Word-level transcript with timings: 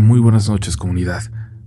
Muy 0.00 0.18
buenas 0.18 0.48
noches 0.48 0.78
comunidad. 0.78 1.24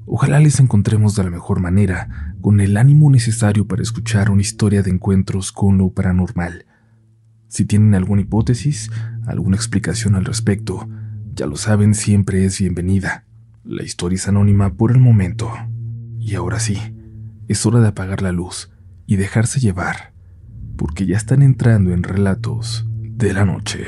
Ojalá 0.07 0.39
les 0.39 0.59
encontremos 0.59 1.15
de 1.15 1.23
la 1.23 1.29
mejor 1.29 1.59
manera, 1.59 2.35
con 2.41 2.61
el 2.61 2.77
ánimo 2.77 3.11
necesario 3.11 3.67
para 3.67 3.83
escuchar 3.83 4.31
una 4.31 4.41
historia 4.41 4.81
de 4.81 4.89
encuentros 4.89 5.51
con 5.51 5.77
lo 5.77 5.91
paranormal. 5.91 6.65
Si 7.47 7.63
tienen 7.63 7.93
alguna 7.93 8.23
hipótesis, 8.23 8.89
alguna 9.27 9.55
explicación 9.55 10.15
al 10.15 10.25
respecto, 10.25 10.89
ya 11.35 11.45
lo 11.45 11.55
saben, 11.57 11.93
siempre 11.93 12.43
es 12.43 12.59
bienvenida. 12.59 13.25
La 13.63 13.83
historia 13.83 14.15
es 14.15 14.27
anónima 14.27 14.73
por 14.73 14.91
el 14.91 14.99
momento. 14.99 15.53
Y 16.19 16.33
ahora 16.33 16.59
sí, 16.59 16.79
es 17.47 17.63
hora 17.67 17.81
de 17.81 17.89
apagar 17.89 18.23
la 18.23 18.31
luz 18.31 18.71
y 19.05 19.17
dejarse 19.17 19.59
llevar, 19.59 20.11
porque 20.75 21.05
ya 21.05 21.17
están 21.17 21.43
entrando 21.43 21.93
en 21.93 22.01
relatos 22.01 22.87
de 22.89 23.31
la 23.31 23.45
noche. 23.45 23.85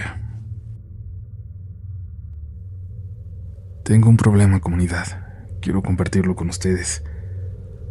Tengo 3.86 4.10
un 4.10 4.18
problema, 4.18 4.62
comunidad. 4.62 5.06
Quiero 5.62 5.84
compartirlo 5.84 6.36
con 6.36 6.50
ustedes. 6.50 7.04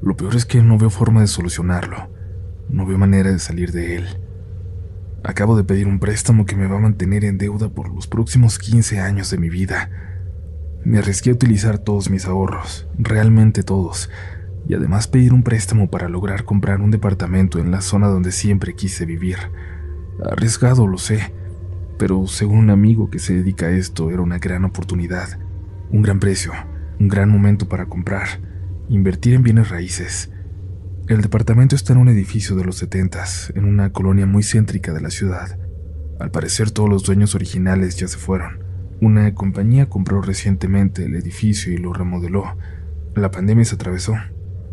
Lo 0.03 0.17
peor 0.17 0.35
es 0.35 0.45
que 0.45 0.61
no 0.61 0.77
veo 0.77 0.91
forma 0.91 1.21
de 1.21 1.29
solucionarlo. 1.29 2.11
No 2.69 2.85
veo 2.85 2.99
manera 2.99 3.31
de 3.31 3.39
salir 3.39 3.71
de 3.71 3.95
él. 3.95 4.05
Acabo 5.23 5.57
de 5.57 5.63
pedir 5.63 5.87
un 5.87 6.01
préstamo 6.01 6.47
que 6.47 6.57
me 6.57 6.67
va 6.67 6.79
a 6.79 6.81
mantener 6.81 7.25
en 7.25 7.39
deuda 7.39 7.69
por 7.69 7.95
los 7.95 8.09
próximos 8.09 8.59
15 8.59 8.99
años 8.99 9.31
de 9.31 9.39
mi 9.39 9.49
vida. 9.51 9.89
Me 10.83 10.99
arriesgué 10.99 11.31
a 11.31 11.35
utilizar 11.35 11.79
todos 11.79 12.11
mis 12.11 12.27
ahorros, 12.27 12.89
realmente 12.99 13.63
todos, 13.63 14.11
y 14.67 14.75
además 14.75 15.07
pedir 15.07 15.33
un 15.33 15.45
préstamo 15.45 15.93
para 15.93 16.09
lograr 16.09 16.45
comprar 16.45 16.81
un 16.81 16.91
departamento 16.91 17.61
en 17.61 17.71
la 17.71 17.83
zona 17.83 18.09
donde 18.09 18.33
siempre 18.33 18.75
quise 18.75 19.07
vivir. 19.07 19.37
Arriesgado, 20.29 20.89
lo 20.89 20.99
sé, 20.99 21.33
pero 21.99 22.27
según 22.27 22.59
un 22.59 22.71
amigo 22.71 23.11
que 23.11 23.21
se 23.21 23.35
dedica 23.35 23.67
a 23.67 23.71
esto 23.71 24.11
era 24.11 24.23
una 24.23 24.39
gran 24.39 24.65
oportunidad 24.65 25.39
un 25.95 26.03
gran 26.03 26.19
precio, 26.19 26.51
un 26.99 27.07
gran 27.07 27.31
momento 27.31 27.69
para 27.69 27.87
comprar, 27.87 28.27
invertir 28.89 29.35
en 29.35 29.45
bienes 29.45 29.69
raíces. 29.69 30.29
El 31.07 31.23
departamento 31.23 31.77
está 31.77 31.93
en 31.93 32.01
un 32.01 32.09
edificio 32.09 32.57
de 32.57 32.65
los 32.65 32.79
70 32.79 33.23
en 33.55 33.65
una 33.65 33.93
colonia 33.93 34.27
muy 34.27 34.43
céntrica 34.43 34.93
de 34.93 35.01
la 35.01 35.11
ciudad. 35.11 35.57
Al 36.19 36.33
parecer 36.33 36.73
todos 36.73 36.91
los 36.91 37.05
dueños 37.05 37.37
originales 37.37 37.95
ya 37.95 38.09
se 38.09 38.19
fueron. 38.19 38.59
Una 39.01 39.33
compañía 39.35 39.89
compró 39.89 40.21
recientemente 40.21 41.05
el 41.05 41.15
edificio 41.15 41.73
y 41.73 41.77
lo 41.77 41.93
remodeló. 41.93 42.57
La 43.15 43.31
pandemia 43.31 43.65
se 43.65 43.77
atravesó 43.77 44.15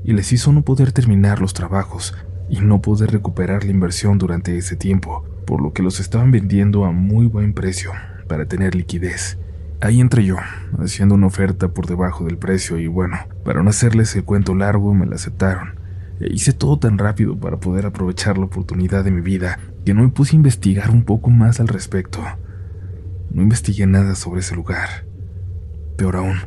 y 0.03 0.13
les 0.13 0.33
hizo 0.33 0.51
no 0.51 0.63
poder 0.63 0.91
terminar 0.91 1.39
los 1.39 1.53
trabajos 1.53 2.15
y 2.49 2.61
no 2.61 2.81
poder 2.81 3.11
recuperar 3.11 3.63
la 3.63 3.69
inversión 3.69 4.17
durante 4.17 4.57
ese 4.57 4.75
tiempo, 4.75 5.23
por 5.45 5.61
lo 5.61 5.71
que 5.71 5.83
los 5.83 5.99
estaban 5.99 6.31
vendiendo 6.31 6.83
a 6.83 6.91
muy 6.91 7.27
buen 7.27 7.53
precio 7.53 7.91
para 8.27 8.47
tener 8.47 8.73
liquidez. 8.73 9.37
Ahí 9.83 9.99
entré 9.99 10.23
yo, 10.23 10.35
haciendo 10.77 11.15
una 11.15 11.25
oferta 11.25 11.69
por 11.69 11.87
debajo 11.87 12.23
del 12.23 12.37
precio 12.37 12.77
y 12.77 12.85
bueno, 12.85 13.17
para 13.43 13.63
no 13.63 13.71
hacerles 13.71 14.15
el 14.15 14.23
cuento 14.23 14.53
largo 14.53 14.93
me 14.93 15.07
la 15.07 15.15
aceptaron. 15.15 15.79
E 16.19 16.31
hice 16.31 16.53
todo 16.53 16.77
tan 16.77 16.99
rápido 16.99 17.39
para 17.39 17.59
poder 17.59 17.87
aprovechar 17.87 18.37
la 18.37 18.45
oportunidad 18.45 19.03
de 19.03 19.09
mi 19.09 19.21
vida 19.21 19.57
que 19.83 19.95
no 19.95 20.03
me 20.03 20.09
puse 20.09 20.35
a 20.35 20.37
investigar 20.37 20.91
un 20.91 21.03
poco 21.03 21.31
más 21.31 21.59
al 21.59 21.67
respecto. 21.67 22.19
No 23.31 23.41
investigué 23.41 23.87
nada 23.87 24.13
sobre 24.13 24.41
ese 24.41 24.55
lugar. 24.55 25.07
Peor 25.97 26.17
aún, 26.17 26.37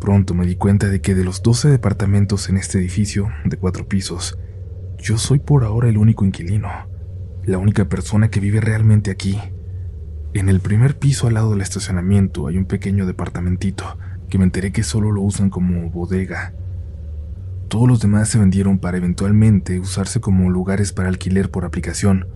pronto 0.00 0.34
me 0.34 0.44
di 0.44 0.56
cuenta 0.56 0.88
de 0.88 1.00
que 1.00 1.14
de 1.14 1.22
los 1.22 1.44
12 1.44 1.68
departamentos 1.68 2.48
en 2.48 2.56
este 2.56 2.78
edificio, 2.78 3.28
de 3.44 3.56
cuatro 3.56 3.86
pisos, 3.86 4.36
yo 4.98 5.16
soy 5.16 5.38
por 5.38 5.62
ahora 5.62 5.88
el 5.88 5.96
único 5.96 6.24
inquilino, 6.24 6.70
la 7.44 7.58
única 7.58 7.84
persona 7.88 8.30
que 8.30 8.40
vive 8.40 8.60
realmente 8.60 9.12
aquí. 9.12 9.38
En 10.34 10.50
el 10.50 10.60
primer 10.60 10.98
piso 10.98 11.26
al 11.26 11.34
lado 11.34 11.52
del 11.52 11.62
estacionamiento 11.62 12.48
hay 12.48 12.58
un 12.58 12.66
pequeño 12.66 13.06
departamentito 13.06 13.96
que 14.28 14.36
me 14.36 14.44
enteré 14.44 14.72
que 14.72 14.82
solo 14.82 15.10
lo 15.10 15.22
usan 15.22 15.48
como 15.48 15.88
bodega. 15.88 16.52
Todos 17.68 17.88
los 17.88 18.00
demás 18.00 18.28
se 18.28 18.38
vendieron 18.38 18.78
para 18.78 18.98
eventualmente 18.98 19.80
usarse 19.80 20.20
como 20.20 20.50
lugares 20.50 20.92
para 20.92 21.08
alquiler 21.08 21.50
por 21.50 21.64
aplicación, 21.64 22.28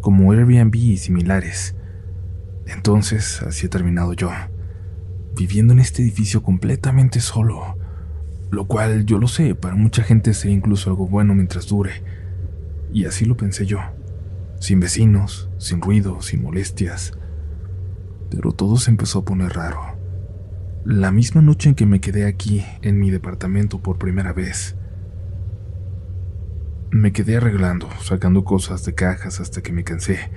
como 0.00 0.32
Airbnb 0.32 0.74
y 0.74 0.96
similares. 0.96 1.76
Entonces, 2.66 3.40
así 3.42 3.66
he 3.66 3.68
terminado 3.68 4.12
yo, 4.12 4.30
viviendo 5.36 5.72
en 5.72 5.78
este 5.78 6.02
edificio 6.02 6.42
completamente 6.42 7.20
solo, 7.20 7.78
lo 8.50 8.66
cual 8.66 9.06
yo 9.06 9.18
lo 9.18 9.28
sé, 9.28 9.54
para 9.54 9.76
mucha 9.76 10.02
gente 10.02 10.34
sería 10.34 10.56
incluso 10.56 10.90
algo 10.90 11.06
bueno 11.06 11.32
mientras 11.32 11.68
dure. 11.68 12.02
Y 12.92 13.04
así 13.04 13.24
lo 13.24 13.36
pensé 13.36 13.66
yo, 13.66 13.78
sin 14.58 14.80
vecinos, 14.80 15.48
sin 15.58 15.80
ruido, 15.80 16.22
sin 16.22 16.42
molestias 16.42 17.12
pero 18.36 18.52
todo 18.52 18.76
se 18.76 18.90
empezó 18.90 19.20
a 19.20 19.24
poner 19.24 19.54
raro. 19.54 19.80
La 20.84 21.10
misma 21.10 21.40
noche 21.40 21.70
en 21.70 21.74
que 21.74 21.86
me 21.86 22.00
quedé 22.00 22.26
aquí, 22.26 22.62
en 22.82 23.00
mi 23.00 23.10
departamento 23.10 23.80
por 23.80 23.96
primera 23.96 24.34
vez, 24.34 24.76
me 26.90 27.12
quedé 27.12 27.38
arreglando, 27.38 27.88
sacando 28.02 28.44
cosas 28.44 28.84
de 28.84 28.94
cajas 28.94 29.40
hasta 29.40 29.62
que 29.62 29.72
me 29.72 29.84
cansé. 29.84 30.30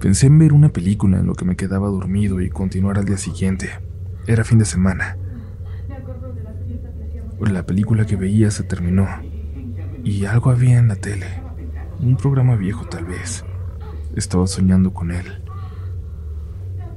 Pensé 0.00 0.26
en 0.26 0.38
ver 0.38 0.54
una 0.54 0.70
película 0.70 1.18
en 1.18 1.26
lo 1.26 1.34
que 1.34 1.44
me 1.44 1.54
quedaba 1.54 1.88
dormido 1.88 2.40
y 2.40 2.48
continuar 2.48 2.98
al 2.98 3.04
día 3.04 3.18
siguiente. 3.18 3.68
Era 4.26 4.42
fin 4.42 4.58
de 4.58 4.64
semana. 4.64 5.18
La 7.40 7.66
película 7.66 8.06
que 8.06 8.16
veía 8.16 8.50
se 8.50 8.62
terminó 8.62 9.06
y 10.02 10.24
algo 10.24 10.50
había 10.50 10.78
en 10.78 10.88
la 10.88 10.96
tele. 10.96 11.26
Un 12.00 12.16
programa 12.16 12.56
viejo 12.56 12.86
tal 12.86 13.04
vez. 13.04 13.44
Estaba 14.16 14.46
soñando 14.46 14.94
con 14.94 15.10
él 15.10 15.47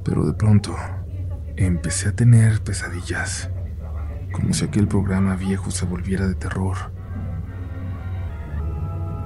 pero 0.04 0.24
de 0.24 0.34
pronto 0.34 0.74
empecé 1.56 2.08
a 2.08 2.16
tener 2.16 2.60
pesadillas, 2.62 3.50
como 4.32 4.52
si 4.54 4.64
aquel 4.64 4.88
programa 4.88 5.36
viejo 5.36 5.70
se 5.70 5.84
volviera 5.84 6.26
de 6.26 6.34
terror. 6.34 6.76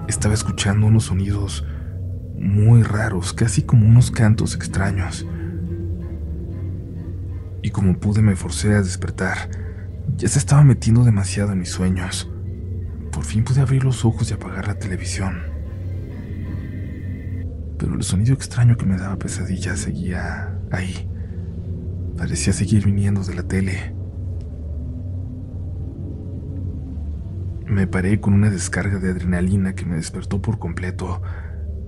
Estaba 0.09 0.35
escuchando 0.35 0.87
unos 0.87 1.05
sonidos 1.05 1.65
muy 2.39 2.83
raros, 2.83 3.33
casi 3.33 3.63
como 3.63 3.87
unos 3.87 4.11
cantos 4.11 4.55
extraños. 4.55 5.27
Y 7.63 7.71
como 7.71 7.99
pude 7.99 8.23
me 8.23 8.37
forcé 8.37 8.75
a 8.75 8.83
despertar. 8.83 9.51
Ya 10.17 10.29
se 10.29 10.39
estaba 10.39 10.63
metiendo 10.63 11.03
demasiado 11.05 11.53
en 11.53 11.59
mis 11.59 11.71
sueños. 11.71 12.31
Por 13.11 13.25
fin 13.25 13.45
pude 13.45 13.61
abrir 13.61 13.83
los 13.83 14.05
ojos 14.05 14.31
y 14.31 14.35
apagar 14.35 14.69
la 14.69 14.79
televisión. 14.79 15.41
Pero 17.79 17.95
el 17.95 18.03
sonido 18.03 18.35
extraño 18.35 18.77
que 18.77 18.87
me 18.87 18.97
daba 18.97 19.17
pesadillas 19.17 19.81
seguía 19.81 20.56
Ahí. 20.71 21.09
Parecía 22.17 22.53
seguir 22.53 22.85
viniendo 22.85 23.23
de 23.23 23.35
la 23.35 23.43
tele. 23.43 23.95
Me 27.67 27.87
paré 27.87 28.21
con 28.21 28.33
una 28.33 28.49
descarga 28.49 28.99
de 28.99 29.11
adrenalina 29.11 29.75
que 29.75 29.85
me 29.85 29.97
despertó 29.97 30.41
por 30.41 30.59
completo 30.59 31.21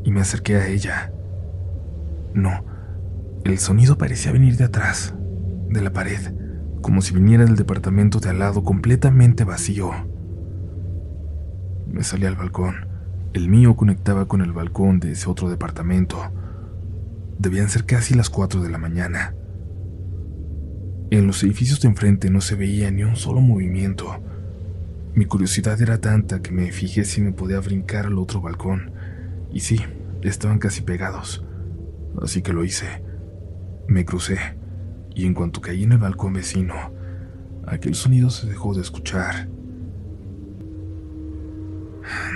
y 0.04 0.10
me 0.10 0.20
acerqué 0.20 0.56
a 0.56 0.66
ella. 0.66 1.12
No, 2.34 2.64
el 3.44 3.58
sonido 3.58 3.96
parecía 3.96 4.32
venir 4.32 4.56
de 4.56 4.64
atrás, 4.64 5.14
de 5.68 5.80
la 5.80 5.92
pared, 5.92 6.34
como 6.82 7.00
si 7.00 7.14
viniera 7.14 7.44
del 7.44 7.56
departamento 7.56 8.20
de 8.20 8.30
al 8.30 8.38
lado 8.38 8.64
completamente 8.64 9.44
vacío. 9.44 9.92
Me 11.86 12.02
salí 12.02 12.26
al 12.26 12.36
balcón. 12.36 12.86
El 13.32 13.48
mío 13.48 13.76
conectaba 13.76 14.26
con 14.26 14.40
el 14.40 14.52
balcón 14.52 15.00
de 15.00 15.12
ese 15.12 15.30
otro 15.30 15.48
departamento. 15.48 16.18
Debían 17.38 17.68
ser 17.68 17.84
casi 17.84 18.14
las 18.14 18.30
4 18.30 18.62
de 18.62 18.68
la 18.68 18.78
mañana. 18.78 19.34
En 21.10 21.28
los 21.28 21.42
edificios 21.44 21.80
de 21.80 21.88
enfrente 21.88 22.30
no 22.30 22.40
se 22.40 22.56
veía 22.56 22.90
ni 22.90 23.04
un 23.04 23.14
solo 23.14 23.40
movimiento. 23.40 24.20
Mi 25.14 25.24
curiosidad 25.24 25.80
era 25.80 26.00
tanta 26.00 26.42
que 26.42 26.50
me 26.50 26.72
fijé 26.72 27.04
si 27.04 27.20
me 27.20 27.32
podía 27.32 27.60
brincar 27.60 28.06
al 28.06 28.18
otro 28.18 28.40
balcón. 28.40 28.90
Y 29.52 29.60
sí, 29.60 29.80
estaban 30.22 30.58
casi 30.58 30.82
pegados. 30.82 31.44
Así 32.20 32.42
que 32.42 32.52
lo 32.52 32.64
hice. 32.64 33.02
Me 33.86 34.04
crucé, 34.04 34.38
y 35.14 35.24
en 35.24 35.34
cuanto 35.34 35.60
caí 35.60 35.84
en 35.84 35.92
el 35.92 35.98
balcón 35.98 36.32
vecino, 36.32 36.74
aquel 37.66 37.94
sonido 37.94 38.30
se 38.30 38.48
dejó 38.48 38.74
de 38.74 38.82
escuchar. 38.82 39.48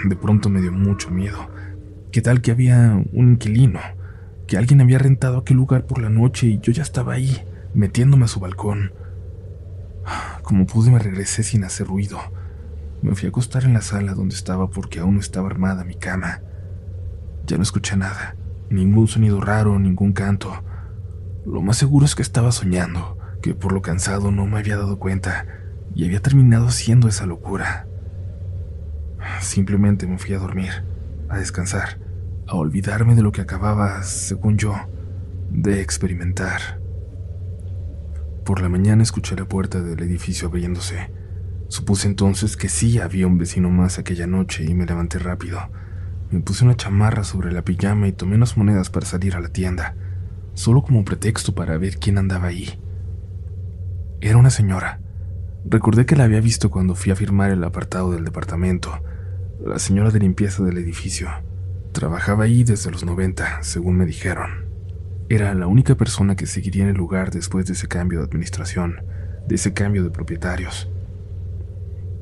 De 0.05 0.17
pronto 0.17 0.49
me 0.49 0.61
dio 0.61 0.73
mucho 0.73 1.11
miedo. 1.11 1.49
¿Qué 2.13 2.23
tal 2.23 2.41
que 2.41 2.53
había 2.53 3.03
un 3.13 3.33
inquilino? 3.33 3.81
Que 4.47 4.57
alguien 4.57 4.81
había 4.81 4.99
rentado 4.99 5.39
aquel 5.39 5.57
lugar 5.57 5.87
por 5.87 6.01
la 6.01 6.09
noche 6.09 6.47
y 6.47 6.59
yo 6.59 6.73
ya 6.73 6.83
estaba 6.83 7.15
ahí, 7.15 7.43
metiéndome 7.75 8.25
a 8.25 8.29
su 8.29 8.41
balcón. 8.41 8.93
Como 10.43 10.67
pude 10.67 10.91
me 10.91 10.99
regresé 10.99 11.43
sin 11.43 11.65
hacer 11.65 11.87
ruido. 11.87 12.19
Me 13.03 13.15
fui 13.15 13.27
a 13.27 13.31
acostar 13.31 13.65
en 13.65 13.73
la 13.73 13.83
sala 13.83 14.15
donde 14.15 14.35
estaba 14.35 14.71
porque 14.71 15.01
aún 15.01 15.15
no 15.15 15.21
estaba 15.21 15.49
armada 15.49 15.85
mi 15.85 15.95
cama. 15.95 16.41
Ya 17.47 17.57
no 17.57 17.63
escuché 17.63 17.97
nada, 17.97 18.37
ningún 18.71 19.09
sonido 19.09 19.41
raro, 19.41 19.79
ningún 19.79 20.13
canto. 20.13 20.63
Lo 21.45 21.63
más 21.63 21.77
seguro 21.77 22.07
es 22.07 22.15
que 22.15 22.23
estaba 22.23 22.53
soñando, 22.53 23.19
que 23.41 23.55
por 23.55 23.73
lo 23.73 23.83
cansado 23.83 24.31
no 24.31 24.47
me 24.47 24.59
había 24.59 24.77
dado 24.77 24.99
cuenta 24.99 25.47
y 25.95 26.05
había 26.05 26.21
terminado 26.21 26.67
haciendo 26.69 27.09
esa 27.09 27.27
locura. 27.27 27.87
Simplemente 29.41 30.07
me 30.07 30.19
fui 30.19 30.35
a 30.35 30.39
dormir, 30.39 30.85
a 31.29 31.39
descansar 31.39 32.12
a 32.47 32.57
olvidarme 32.57 33.15
de 33.15 33.23
lo 33.23 33.33
que 33.33 33.41
acababa, 33.41 34.03
según 34.03 34.59
yo, 34.59 34.75
de 35.51 35.81
experimentar. 35.81 36.81
Por 38.45 38.61
la 38.61 38.69
mañana 38.69 39.03
escuché 39.03 39.37
la 39.37 39.45
puerta 39.45 39.81
del 39.81 40.01
edificio 40.01 40.49
abriéndose. 40.49 41.11
Supuse 41.69 42.09
entonces 42.09 42.57
que 42.57 42.69
sí 42.69 42.99
había 42.99 43.27
un 43.27 43.39
vecino 43.39 43.71
más 43.71 43.99
aquella 43.99 44.27
noche 44.27 44.65
y 44.65 44.75
me 44.75 44.85
levanté 44.85 45.19
rápido. 45.19 45.61
Me 46.31 46.41
puse 46.41 46.65
una 46.65 46.77
chamarra 46.77 47.25
sobre 47.25 47.53
la 47.53 47.63
pijama 47.63 48.09
y 48.09 48.13
tomé 48.13 48.35
unas 48.35 48.57
monedas 48.57 48.91
para 48.91 49.07
salir 49.07 49.37
a 49.37 49.41
la 49.41 49.51
tienda, 49.51 49.95
solo 50.55 50.83
como 50.83 51.05
pretexto 51.05 51.55
para 51.55 51.79
ver 51.79 51.99
quién 51.99 52.19
andaba 52.19 52.49
ahí. 52.49 52.81
Era 54.21 54.39
una 54.39 54.51
señora. 54.51 55.01
Recordé 55.65 56.07
que 56.07 56.17
la 56.17 56.25
había 56.25 56.41
visto 56.41 56.71
cuando 56.71 56.95
fui 56.95 57.13
a 57.13 57.17
firmar 57.17 57.51
el 57.51 57.63
apartado 57.63 58.11
del 58.11 58.25
departamento, 58.25 59.03
la 59.65 59.79
señora 59.79 60.11
de 60.11 60.19
limpieza 60.19 60.65
del 60.65 60.79
edificio. 60.79 61.29
Trabajaba 61.93 62.45
ahí 62.45 62.65
desde 62.65 62.91
los 62.91 63.05
90, 63.05 63.63
según 63.63 63.97
me 63.97 64.07
dijeron. 64.07 64.65
Era 65.29 65.53
la 65.53 65.67
única 65.67 65.95
persona 65.95 66.37
que 66.37 66.47
seguiría 66.47 66.85
en 66.85 66.89
el 66.89 66.97
lugar 66.97 67.31
después 67.31 67.67
de 67.67 67.75
ese 67.75 67.87
cambio 67.87 68.21
de 68.21 68.25
administración, 68.25 69.03
de 69.47 69.57
ese 69.57 69.75
cambio 69.75 70.03
de 70.03 70.11
propietarios. 70.11 70.91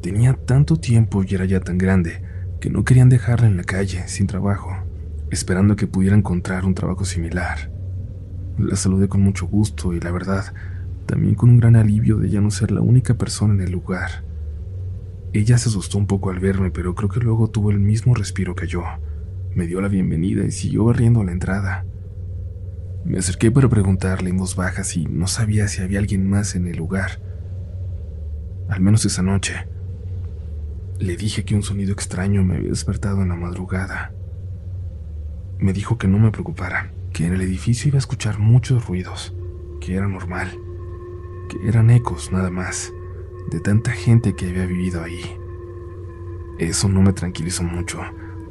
Tenía 0.02 0.34
tanto 0.34 0.76
tiempo 0.76 1.22
y 1.22 1.34
era 1.34 1.44
ya 1.44 1.61
tan 1.61 1.78
grande 1.78 2.20
que 2.61 2.69
no 2.69 2.84
querían 2.84 3.08
dejarla 3.08 3.46
en 3.46 3.56
la 3.56 3.62
calle, 3.62 4.08
sin 4.08 4.26
trabajo, 4.26 4.76
esperando 5.31 5.76
que 5.76 5.87
pudiera 5.87 6.16
encontrar 6.16 6.64
un 6.64 6.75
trabajo 6.75 7.05
similar. 7.05 7.70
La 8.58 8.75
saludé 8.75 9.08
con 9.08 9.20
mucho 9.20 9.46
gusto 9.46 9.94
y 9.94 10.00
la 10.00 10.11
verdad, 10.11 10.52
también 11.06 11.37
con 11.37 11.49
un 11.49 11.61
gran 11.61 11.76
alivio 11.76 12.16
de 12.16 12.28
ya 12.28 12.40
no 12.40 12.50
ser 12.50 12.73
la 12.73 12.81
única 12.81 13.14
persona 13.14 13.55
en 13.55 13.61
el 13.61 13.70
lugar. 13.70 14.25
Ella 15.32 15.58
se 15.58 15.69
asustó 15.69 15.96
un 15.96 16.08
poco 16.08 16.31
al 16.31 16.40
verme, 16.40 16.73
pero 16.73 16.96
creo 16.96 17.08
que 17.08 17.20
luego 17.20 17.49
tuvo 17.49 17.70
el 17.70 17.78
mismo 17.78 18.16
respiro 18.16 18.56
que 18.56 18.66
yo. 18.66 18.82
Me 19.52 19.67
dio 19.67 19.81
la 19.81 19.88
bienvenida 19.88 20.44
y 20.44 20.52
siguió 20.52 20.85
barriendo 20.85 21.25
la 21.25 21.32
entrada. 21.32 21.85
Me 23.05 23.19
acerqué 23.19 23.50
para 23.50 23.69
preguntarle 23.69 24.31
en 24.31 24.37
voz 24.37 24.55
baja 24.55 24.85
si 24.85 25.06
no 25.06 25.26
sabía 25.26 25.67
si 25.67 25.82
había 25.82 25.99
alguien 25.99 26.31
más 26.31 26.55
en 26.55 26.69
el 26.69 26.76
lugar. 26.76 27.20
Al 28.69 28.81
menos 28.81 29.05
esa 29.05 29.23
noche. 29.23 29.67
Le 31.00 31.17
dije 31.17 31.44
que 31.44 31.56
un 31.56 31.64
sonido 31.64 31.93
extraño 31.93 32.44
me 32.44 32.56
había 32.56 32.70
despertado 32.70 33.23
en 33.23 33.31
la 33.31 33.35
madrugada. 33.35 34.12
Me 35.58 35.73
dijo 35.73 35.99
que 35.99 36.06
no 36.06 36.20
me 36.20 36.31
preocupara, 36.31 36.93
que 37.12 37.26
en 37.26 37.32
el 37.32 37.41
edificio 37.41 37.88
iba 37.88 37.97
a 37.97 37.99
escuchar 37.99 38.38
muchos 38.38 38.87
ruidos, 38.87 39.35
que 39.81 39.97
era 39.97 40.06
normal, 40.06 40.56
que 41.49 41.69
eran 41.69 41.91
ecos 41.91 42.31
nada 42.31 42.50
más, 42.50 42.93
de 43.50 43.58
tanta 43.58 43.91
gente 43.91 44.37
que 44.37 44.49
había 44.49 44.67
vivido 44.67 45.02
ahí. 45.02 45.37
Eso 46.61 46.88
no 46.88 47.02
me 47.02 47.12
tranquilizó 47.12 47.64
mucho, 47.64 48.00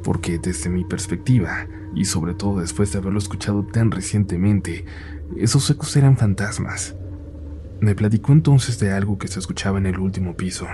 porque 0.02 0.38
desde 0.38 0.70
mi 0.70 0.84
perspectiva, 0.84 1.66
y 1.94 2.04
sobre 2.04 2.34
todo 2.34 2.60
después 2.60 2.92
de 2.92 2.98
haberlo 2.98 3.18
escuchado 3.18 3.64
tan 3.64 3.90
recientemente, 3.90 4.84
esos 5.36 5.68
ecos 5.70 5.96
eran 5.96 6.16
fantasmas. 6.16 6.96
Me 7.80 7.94
platicó 7.94 8.32
entonces 8.32 8.78
de 8.78 8.92
algo 8.92 9.18
que 9.18 9.28
se 9.28 9.38
escuchaba 9.38 9.78
en 9.78 9.86
el 9.86 9.98
último 9.98 10.36
piso, 10.36 10.66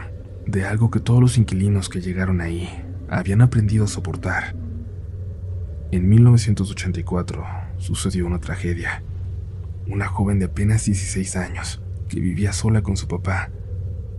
de 0.47 0.65
algo 0.65 0.91
que 0.91 1.01
todos 1.01 1.21
los 1.21 1.39
inquilinos 1.39 1.89
que 1.89 2.01
llegaron 2.01 2.41
ahí 2.41 2.69
habían 3.09 3.43
aprendido 3.43 3.85
a 3.85 3.89
soportar. 3.89 4.57
En 5.93 6.09
1984 6.09 7.45
sucedió 7.79 8.27
una 8.27 8.41
tragedia. 8.41 9.03
Una 9.87 10.09
joven 10.09 10.41
de 10.41 10.47
apenas 10.47 10.85
16 10.85 11.37
años, 11.37 11.81
que 12.09 12.19
vivía 12.19 12.53
sola 12.53 12.83
con 12.83 12.97
su 12.97 13.07
papá, 13.07 13.51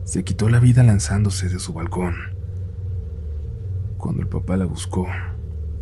se 0.05 0.23
quitó 0.23 0.47
la 0.47 0.59
vida 0.59 0.83
lanzándose 0.83 1.49
de 1.49 1.59
su 1.59 1.73
balcón. 1.73 2.36
Cuando 4.07 4.21
el 4.21 4.29
papá 4.29 4.55
la 4.55 4.63
buscó, 4.63 5.05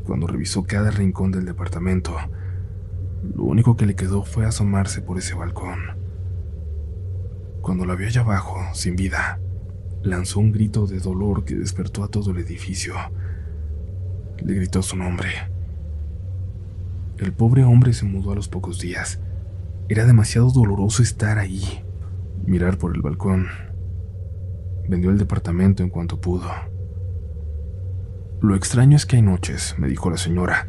cuando 0.04 0.26
revisó 0.26 0.64
cada 0.64 0.90
rincón 0.90 1.32
del 1.32 1.46
departamento, 1.46 2.16
lo 3.36 3.44
único 3.44 3.78
que 3.78 3.86
le 3.86 3.96
quedó 3.96 4.24
fue 4.24 4.48
asomarse 4.48 5.04
por 5.04 5.20
ese 5.20 5.36
balcón. 5.36 5.78
Cuando 7.62 7.86
la 7.86 7.94
vio 7.94 8.08
allá 8.08 8.22
abajo, 8.22 8.58
sin 8.74 8.96
vida, 8.96 9.40
lanzó 10.02 10.40
un 10.40 10.52
grito 10.52 10.88
de 10.88 10.98
dolor 10.98 11.46
que 11.46 11.54
despertó 11.54 12.04
a 12.04 12.08
todo 12.08 12.32
el 12.32 12.40
edificio. 12.40 12.96
Le 14.44 14.56
gritó 14.56 14.82
su 14.82 14.98
nombre. 14.98 15.30
El 17.20 17.32
pobre 17.32 17.64
hombre 17.64 17.94
se 17.94 18.06
mudó 18.06 18.32
a 18.32 18.36
los 18.36 18.48
pocos 18.48 18.80
días. 18.80 19.20
Era 19.88 20.08
demasiado 20.08 20.50
doloroso 20.50 21.04
estar 21.04 21.38
ahí, 21.38 21.62
mirar 22.44 22.80
por 22.80 22.96
el 22.96 23.04
balcón. 23.04 23.50
Vendió 24.90 25.12
el 25.12 25.20
departamento 25.20 25.84
en 25.84 25.90
cuanto 25.90 26.20
pudo. 26.20 26.50
Lo 28.42 28.56
extraño 28.56 28.96
es 28.96 29.06
que 29.06 29.16
hay 29.16 29.22
noches, 29.22 29.76
me 29.78 29.88
dijo 29.88 30.10
la 30.10 30.18
señora, 30.18 30.68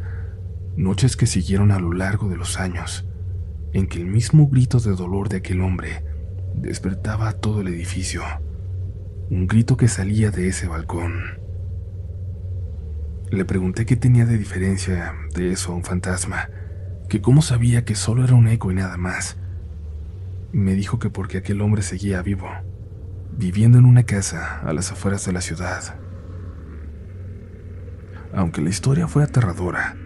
noches 0.75 1.15
que 1.17 1.27
siguieron 1.27 1.71
a 1.71 1.79
lo 1.79 1.93
largo 1.93 2.29
de 2.29 2.37
los 2.37 2.59
años, 2.59 3.05
en 3.73 3.87
que 3.87 3.99
el 3.99 4.05
mismo 4.05 4.47
grito 4.47 4.79
de 4.79 4.95
dolor 4.95 5.29
de 5.29 5.37
aquel 5.37 5.61
hombre 5.61 6.03
despertaba 6.55 7.29
a 7.29 7.33
todo 7.33 7.61
el 7.61 7.67
edificio 7.67 8.23
un 9.29 9.45
grito 9.45 9.75
que 9.75 9.87
salía 9.87 10.31
de 10.31 10.47
ese 10.47 10.67
balcón. 10.67 11.39
Le 13.29 13.43
pregunté 13.43 13.85
qué 13.85 13.97
tenía 13.97 14.25
de 14.25 14.37
diferencia 14.37 15.13
de 15.35 15.51
eso 15.51 15.73
a 15.73 15.75
un 15.75 15.83
fantasma, 15.83 16.49
que 17.09 17.21
cómo 17.21 17.41
sabía 17.41 17.83
que 17.83 17.95
solo 17.95 18.23
era 18.23 18.35
un 18.35 18.47
eco 18.47 18.71
y 18.71 18.75
nada 18.75 18.95
más. 18.95 19.37
Me 20.53 20.75
dijo 20.75 20.97
que 20.97 21.09
porque 21.09 21.39
aquel 21.39 21.61
hombre 21.61 21.81
seguía 21.81 22.21
vivo, 22.21 22.47
viviendo 23.37 23.77
en 23.77 23.85
una 23.85 24.03
casa 24.03 24.61
a 24.61 24.71
las 24.71 24.93
afueras 24.93 25.25
de 25.25 25.33
la 25.33 25.41
ciudad. 25.41 25.99
Aunque 28.37 28.61
la 28.61 28.69
historia 28.69 29.09
fue 29.09 29.23
aterradora, 29.23 29.97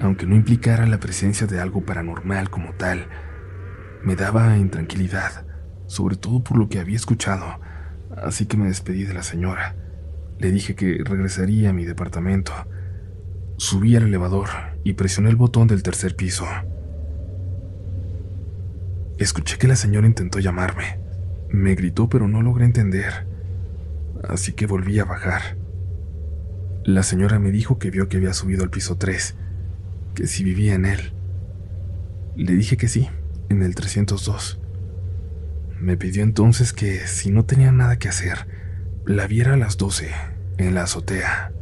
aunque 0.00 0.24
no 0.24 0.36
implicara 0.36 0.86
la 0.86 1.00
presencia 1.00 1.46
de 1.46 1.60
algo 1.60 1.84
paranormal 1.84 2.48
como 2.48 2.72
tal, 2.72 3.08
me 4.02 4.16
daba 4.16 4.56
intranquilidad, 4.56 5.44
sobre 5.86 6.16
todo 6.16 6.42
por 6.42 6.56
lo 6.56 6.70
que 6.70 6.80
había 6.80 6.96
escuchado 6.96 7.60
así 8.16 8.46
que 8.46 8.56
me 8.56 8.66
despedí 8.66 9.04
de 9.04 9.14
la 9.14 9.22
señora. 9.22 9.76
Le 10.38 10.50
dije 10.50 10.74
que 10.74 11.02
regresaría 11.04 11.70
a 11.70 11.72
mi 11.72 11.84
departamento. 11.84 12.52
Subí 13.56 13.96
al 13.96 14.04
elevador 14.04 14.48
y 14.84 14.94
presioné 14.94 15.30
el 15.30 15.36
botón 15.36 15.68
del 15.68 15.82
tercer 15.82 16.16
piso. 16.16 16.46
Escuché 19.18 19.58
que 19.58 19.68
la 19.68 19.76
señora 19.76 20.06
intentó 20.06 20.40
llamarme. 20.40 20.98
Me 21.48 21.74
gritó 21.74 22.08
pero 22.08 22.28
no 22.28 22.42
logré 22.42 22.64
entender. 22.64 23.26
Así 24.28 24.52
que 24.52 24.66
volví 24.66 24.98
a 24.98 25.04
bajar. 25.04 25.61
La 26.84 27.04
señora 27.04 27.38
me 27.38 27.52
dijo 27.52 27.78
que 27.78 27.92
vio 27.92 28.08
que 28.08 28.16
había 28.16 28.34
subido 28.34 28.64
al 28.64 28.70
piso 28.70 28.96
3, 28.96 29.36
que 30.16 30.26
si 30.26 30.42
vivía 30.42 30.74
en 30.74 30.84
él. 30.84 31.12
Le 32.34 32.54
dije 32.54 32.76
que 32.76 32.88
sí, 32.88 33.08
en 33.50 33.62
el 33.62 33.76
302. 33.76 34.60
Me 35.78 35.96
pidió 35.96 36.24
entonces 36.24 36.72
que, 36.72 37.06
si 37.06 37.30
no 37.30 37.44
tenía 37.44 37.70
nada 37.70 38.00
que 38.00 38.08
hacer, 38.08 38.48
la 39.06 39.28
viera 39.28 39.54
a 39.54 39.56
las 39.56 39.76
12, 39.76 40.10
en 40.58 40.74
la 40.74 40.82
azotea. 40.82 41.52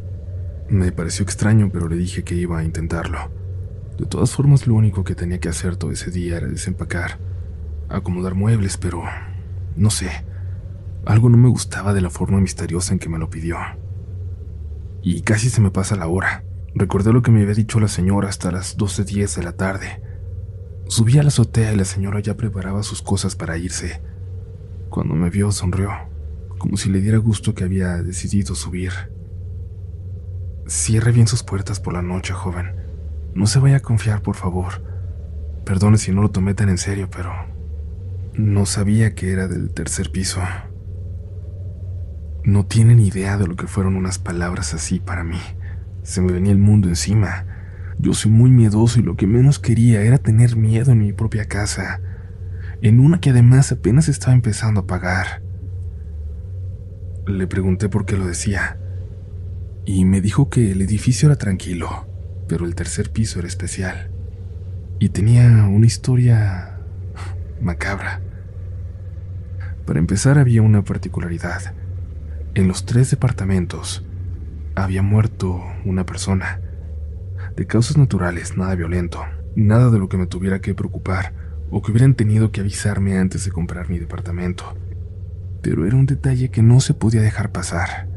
Me 0.71 0.91
pareció 0.91 1.23
extraño, 1.23 1.69
pero 1.71 1.87
le 1.87 1.97
dije 1.97 2.23
que 2.23 2.35
iba 2.35 2.59
a 2.59 2.65
intentarlo. 2.65 3.31
De 3.99 4.07
todas 4.07 4.31
formas, 4.31 4.67
lo 4.67 4.75
único 4.75 5.05
que 5.05 5.15
tenía 5.15 5.39
que 5.39 5.51
hacer 5.51 5.77
todo 5.77 5.91
ese 5.91 6.11
día 6.11 6.39
era 6.39 6.47
desempacar, 6.47 7.19
acomodar 7.91 8.35
muebles, 8.35 8.79
pero... 8.79 9.03
no 9.77 9.91
sé. 9.91 10.09
Algo 11.05 11.29
no 11.29 11.37
me 11.37 11.51
gustaba 11.51 11.93
de 11.93 12.01
la 12.01 12.09
forma 12.09 12.41
misteriosa 12.41 12.95
en 12.95 12.99
que 12.99 13.11
me 13.11 13.19
lo 13.19 13.29
pidió. 13.29 13.59
Y 15.03 15.23
casi 15.23 15.51
se 15.51 15.61
me 15.61 15.71
pasa 15.71 15.97
la 15.97 16.07
hora. 16.07 16.45
Recordé 16.75 17.13
lo 17.13 17.23
que 17.23 17.31
me 17.31 17.43
había 17.43 17.55
dicho 17.55 17.81
la 17.81 17.89
señora 17.89 18.29
hasta 18.29 18.51
las 18.51 18.77
12.10 18.79 19.37
de 19.37 19.43
la 19.43 19.53
tarde. 19.53 20.03
Subí 20.89 21.19
a 21.19 21.23
la 21.23 21.29
azotea 21.29 21.73
y 21.73 21.77
la 21.77 21.85
señora 21.85 22.21
ya 22.21 22.37
preparaba 22.37 22.83
sus 22.83 23.03
cosas 23.03 23.37
para 23.37 23.59
irse. 23.59 24.01
Cuando 24.89 25.15
me 25.15 25.31
vio 25.31 25.53
sonrió, 25.53 25.91
como 26.59 26.77
si 26.77 26.91
le 26.91 27.01
diera 27.01 27.19
gusto 27.19 27.55
que 27.55 27.65
había 27.65 28.03
decidido 28.03 28.55
subir. 28.55 28.93
Cierre 30.67 31.13
bien 31.13 31.27
sus 31.27 31.43
puertas 31.43 31.81
por 31.81 31.95
la 31.95 32.03
noche, 32.03 32.33
joven. 32.33 32.75
No 33.35 33.47
se 33.47 33.59
vaya 33.59 33.77
a 33.77 33.81
confiar, 33.81 34.23
por 34.23 34.37
favor. 34.37 34.83
Perdone 35.65 35.99
si 35.99 36.13
no 36.13 36.23
lo 36.23 36.31
tomé 36.31 36.55
tan 36.55 36.69
en 36.69 36.79
serio, 36.79 37.09
pero 37.11 37.33
no 38.35 38.67
sabía 38.67 39.15
que 39.15 39.33
era 39.33 39.49
del 39.49 39.71
tercer 39.73 40.11
piso. 40.11 40.41
No 42.45 42.67
tienen 42.67 42.99
idea 43.01 43.37
de 43.37 43.47
lo 43.47 43.57
que 43.57 43.67
fueron 43.67 43.97
unas 43.97 44.19
palabras 44.19 44.75
así 44.75 45.01
para 45.01 45.25
mí. 45.25 45.41
Se 46.03 46.21
me 46.21 46.33
venía 46.33 46.53
el 46.53 46.59
mundo 46.59 46.89
encima. 46.89 47.47
Yo 47.99 48.15
soy 48.15 48.31
muy 48.31 48.51
miedoso 48.51 48.99
y 48.99 49.03
lo 49.03 49.17
que 49.17 49.27
menos 49.27 49.59
quería 49.59 50.03
era 50.03 50.19
tener 50.19 50.57
miedo 50.57 50.93
en 50.93 51.01
mi 51.01 51.13
propia 51.13 51.47
casa 51.47 52.01
en 52.83 53.01
una 53.01 53.21
que 53.21 53.31
además 53.31 53.73
apenas 53.73 54.09
estaba 54.09 54.33
empezando 54.33 54.81
a 54.81 54.87
pagar. 54.87 55.43
Le 57.27 57.47
pregunté 57.47 57.89
por 57.89 58.07
qué 58.07 58.17
lo 58.17 58.27
decía, 58.27 58.79
y 59.85 60.05
me 60.05 60.21
dijo 60.21 60.49
que 60.49 60.73
el 60.73 60.83
edificio 60.83 61.29
era 61.29 61.37
tranquilo, 61.37 62.07
pero 62.49 62.65
el 62.65 62.75
tercer 62.75 63.11
piso 63.11 63.39
era 63.39 63.49
especial, 63.49 64.11
y 64.99 65.11
tenía 65.11 65.67
una 65.67 65.87
historia 65.87 66.79
macabra. 67.61 68.21
Para 69.85 69.99
empezar 69.99 70.39
había 70.39 70.63
una 70.63 70.83
particularidad. 70.83 71.75
En 72.53 72.67
los 72.67 72.85
tres 72.85 73.09
departamentos 73.13 74.05
había 74.75 75.03
muerto 75.03 75.63
una 75.85 76.05
persona. 76.05 76.61
De 77.55 77.65
causas 77.65 77.97
naturales, 77.97 78.57
nada 78.57 78.75
violento, 78.75 79.21
nada 79.55 79.89
de 79.89 80.01
lo 80.01 80.09
que 80.09 80.17
me 80.17 80.27
tuviera 80.27 80.61
que 80.61 80.75
preocupar 80.75 81.33
o 81.71 81.81
que 81.81 81.93
hubieran 81.93 82.17
tenido 82.17 82.51
que 82.51 82.61
avisarme 82.61 83.19
antes 83.19 83.45
de 83.45 83.53
comprar 83.53 83.89
mi 83.89 84.01
departamento. 84.01 84.65
Pero 85.63 85.87
era 85.87 85.95
un 85.95 86.07
detalle 86.07 86.51
que 86.51 86.61
no 86.61 86.81
se 86.81 86.93
podía 86.93 87.23
dejar 87.23 87.53
pasar. 87.53 88.09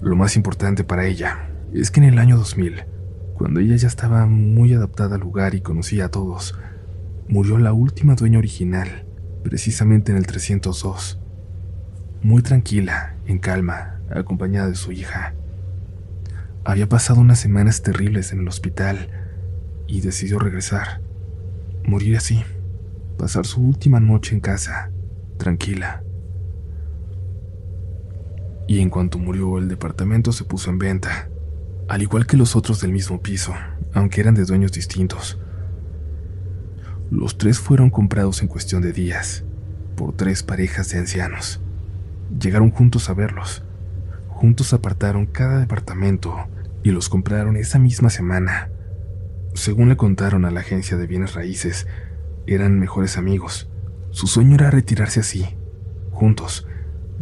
Lo 0.00 0.16
más 0.16 0.34
importante 0.34 0.82
para 0.82 1.04
ella 1.04 1.50
es 1.74 1.90
que 1.90 2.00
en 2.00 2.06
el 2.06 2.18
año 2.18 2.38
2000, 2.38 2.84
cuando 3.34 3.60
ella 3.60 3.76
ya 3.76 3.88
estaba 3.88 4.24
muy 4.24 4.72
adaptada 4.72 5.16
al 5.16 5.20
lugar 5.20 5.54
y 5.54 5.60
conocía 5.60 6.06
a 6.06 6.10
todos, 6.10 6.58
murió 7.28 7.58
la 7.58 7.74
última 7.74 8.14
dueña 8.14 8.38
original, 8.38 9.04
precisamente 9.42 10.12
en 10.12 10.18
el 10.18 10.26
302. 10.26 11.21
Muy 12.22 12.42
tranquila, 12.42 13.16
en 13.26 13.40
calma, 13.40 13.98
acompañada 14.08 14.68
de 14.68 14.76
su 14.76 14.92
hija. 14.92 15.34
Había 16.64 16.88
pasado 16.88 17.20
unas 17.20 17.40
semanas 17.40 17.82
terribles 17.82 18.32
en 18.32 18.40
el 18.40 18.48
hospital 18.48 19.08
y 19.88 20.02
decidió 20.02 20.38
regresar. 20.38 21.00
Morir 21.84 22.16
así, 22.16 22.44
pasar 23.18 23.44
su 23.44 23.60
última 23.60 23.98
noche 23.98 24.36
en 24.36 24.40
casa, 24.40 24.92
tranquila. 25.36 26.04
Y 28.68 28.78
en 28.78 28.88
cuanto 28.88 29.18
murió, 29.18 29.58
el 29.58 29.66
departamento 29.66 30.30
se 30.30 30.44
puso 30.44 30.70
en 30.70 30.78
venta, 30.78 31.28
al 31.88 32.02
igual 32.02 32.26
que 32.26 32.36
los 32.36 32.54
otros 32.54 32.80
del 32.80 32.92
mismo 32.92 33.20
piso, 33.20 33.52
aunque 33.94 34.20
eran 34.20 34.36
de 34.36 34.44
dueños 34.44 34.70
distintos. 34.70 35.40
Los 37.10 37.36
tres 37.36 37.58
fueron 37.58 37.90
comprados 37.90 38.42
en 38.42 38.48
cuestión 38.48 38.80
de 38.80 38.92
días, 38.92 39.42
por 39.96 40.14
tres 40.14 40.44
parejas 40.44 40.88
de 40.90 41.00
ancianos. 41.00 41.60
Llegaron 42.38 42.70
juntos 42.70 43.08
a 43.08 43.14
verlos. 43.14 43.64
Juntos 44.28 44.72
apartaron 44.72 45.26
cada 45.26 45.58
departamento 45.58 46.36
y 46.82 46.90
los 46.90 47.08
compraron 47.08 47.56
esa 47.56 47.78
misma 47.78 48.10
semana. 48.10 48.70
Según 49.54 49.88
le 49.88 49.96
contaron 49.96 50.44
a 50.44 50.50
la 50.50 50.60
agencia 50.60 50.96
de 50.96 51.06
bienes 51.06 51.34
raíces, 51.34 51.86
eran 52.46 52.80
mejores 52.80 53.18
amigos. 53.18 53.70
Su 54.10 54.26
sueño 54.26 54.54
era 54.54 54.70
retirarse 54.70 55.20
así, 55.20 55.56
juntos, 56.10 56.66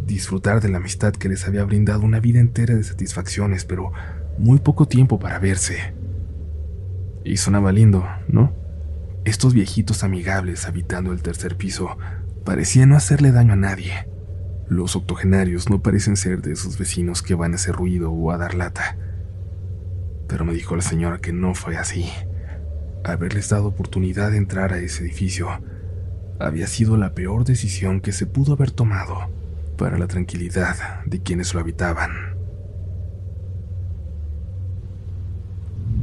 disfrutar 0.05 0.61
de 0.61 0.69
la 0.69 0.77
amistad 0.77 1.13
que 1.13 1.29
les 1.29 1.47
había 1.47 1.63
brindado 1.63 2.01
una 2.01 2.19
vida 2.19 2.39
entera 2.39 2.75
de 2.75 2.83
satisfacciones, 2.83 3.65
pero 3.65 3.91
muy 4.37 4.59
poco 4.59 4.87
tiempo 4.87 5.19
para 5.19 5.39
verse. 5.39 5.93
Y 7.23 7.37
sonaba 7.37 7.71
lindo, 7.71 8.07
¿no? 8.27 8.53
Estos 9.25 9.53
viejitos 9.53 10.03
amigables 10.03 10.65
habitando 10.65 11.11
el 11.11 11.21
tercer 11.21 11.55
piso 11.55 11.97
parecían 12.43 12.89
no 12.89 12.95
hacerle 12.95 13.31
daño 13.31 13.53
a 13.53 13.57
nadie. 13.57 14.07
Los 14.71 14.95
octogenarios 14.95 15.69
no 15.69 15.81
parecen 15.81 16.15
ser 16.15 16.41
de 16.41 16.53
esos 16.53 16.77
vecinos 16.77 17.21
que 17.21 17.35
van 17.35 17.51
a 17.51 17.55
hacer 17.55 17.75
ruido 17.75 18.09
o 18.09 18.31
a 18.31 18.37
dar 18.37 18.53
lata. 18.53 18.95
Pero 20.29 20.45
me 20.45 20.53
dijo 20.53 20.77
la 20.77 20.81
señora 20.81 21.19
que 21.19 21.33
no 21.33 21.53
fue 21.53 21.75
así. 21.75 22.09
Haberles 23.03 23.49
dado 23.49 23.67
oportunidad 23.67 24.31
de 24.31 24.37
entrar 24.37 24.71
a 24.71 24.77
ese 24.77 25.03
edificio 25.03 25.49
había 26.39 26.67
sido 26.67 26.95
la 26.95 27.13
peor 27.13 27.43
decisión 27.43 27.99
que 27.99 28.13
se 28.13 28.25
pudo 28.25 28.53
haber 28.53 28.71
tomado 28.71 29.29
para 29.77 29.97
la 29.99 30.07
tranquilidad 30.07 31.03
de 31.05 31.21
quienes 31.21 31.53
lo 31.53 31.59
habitaban. 31.59 32.37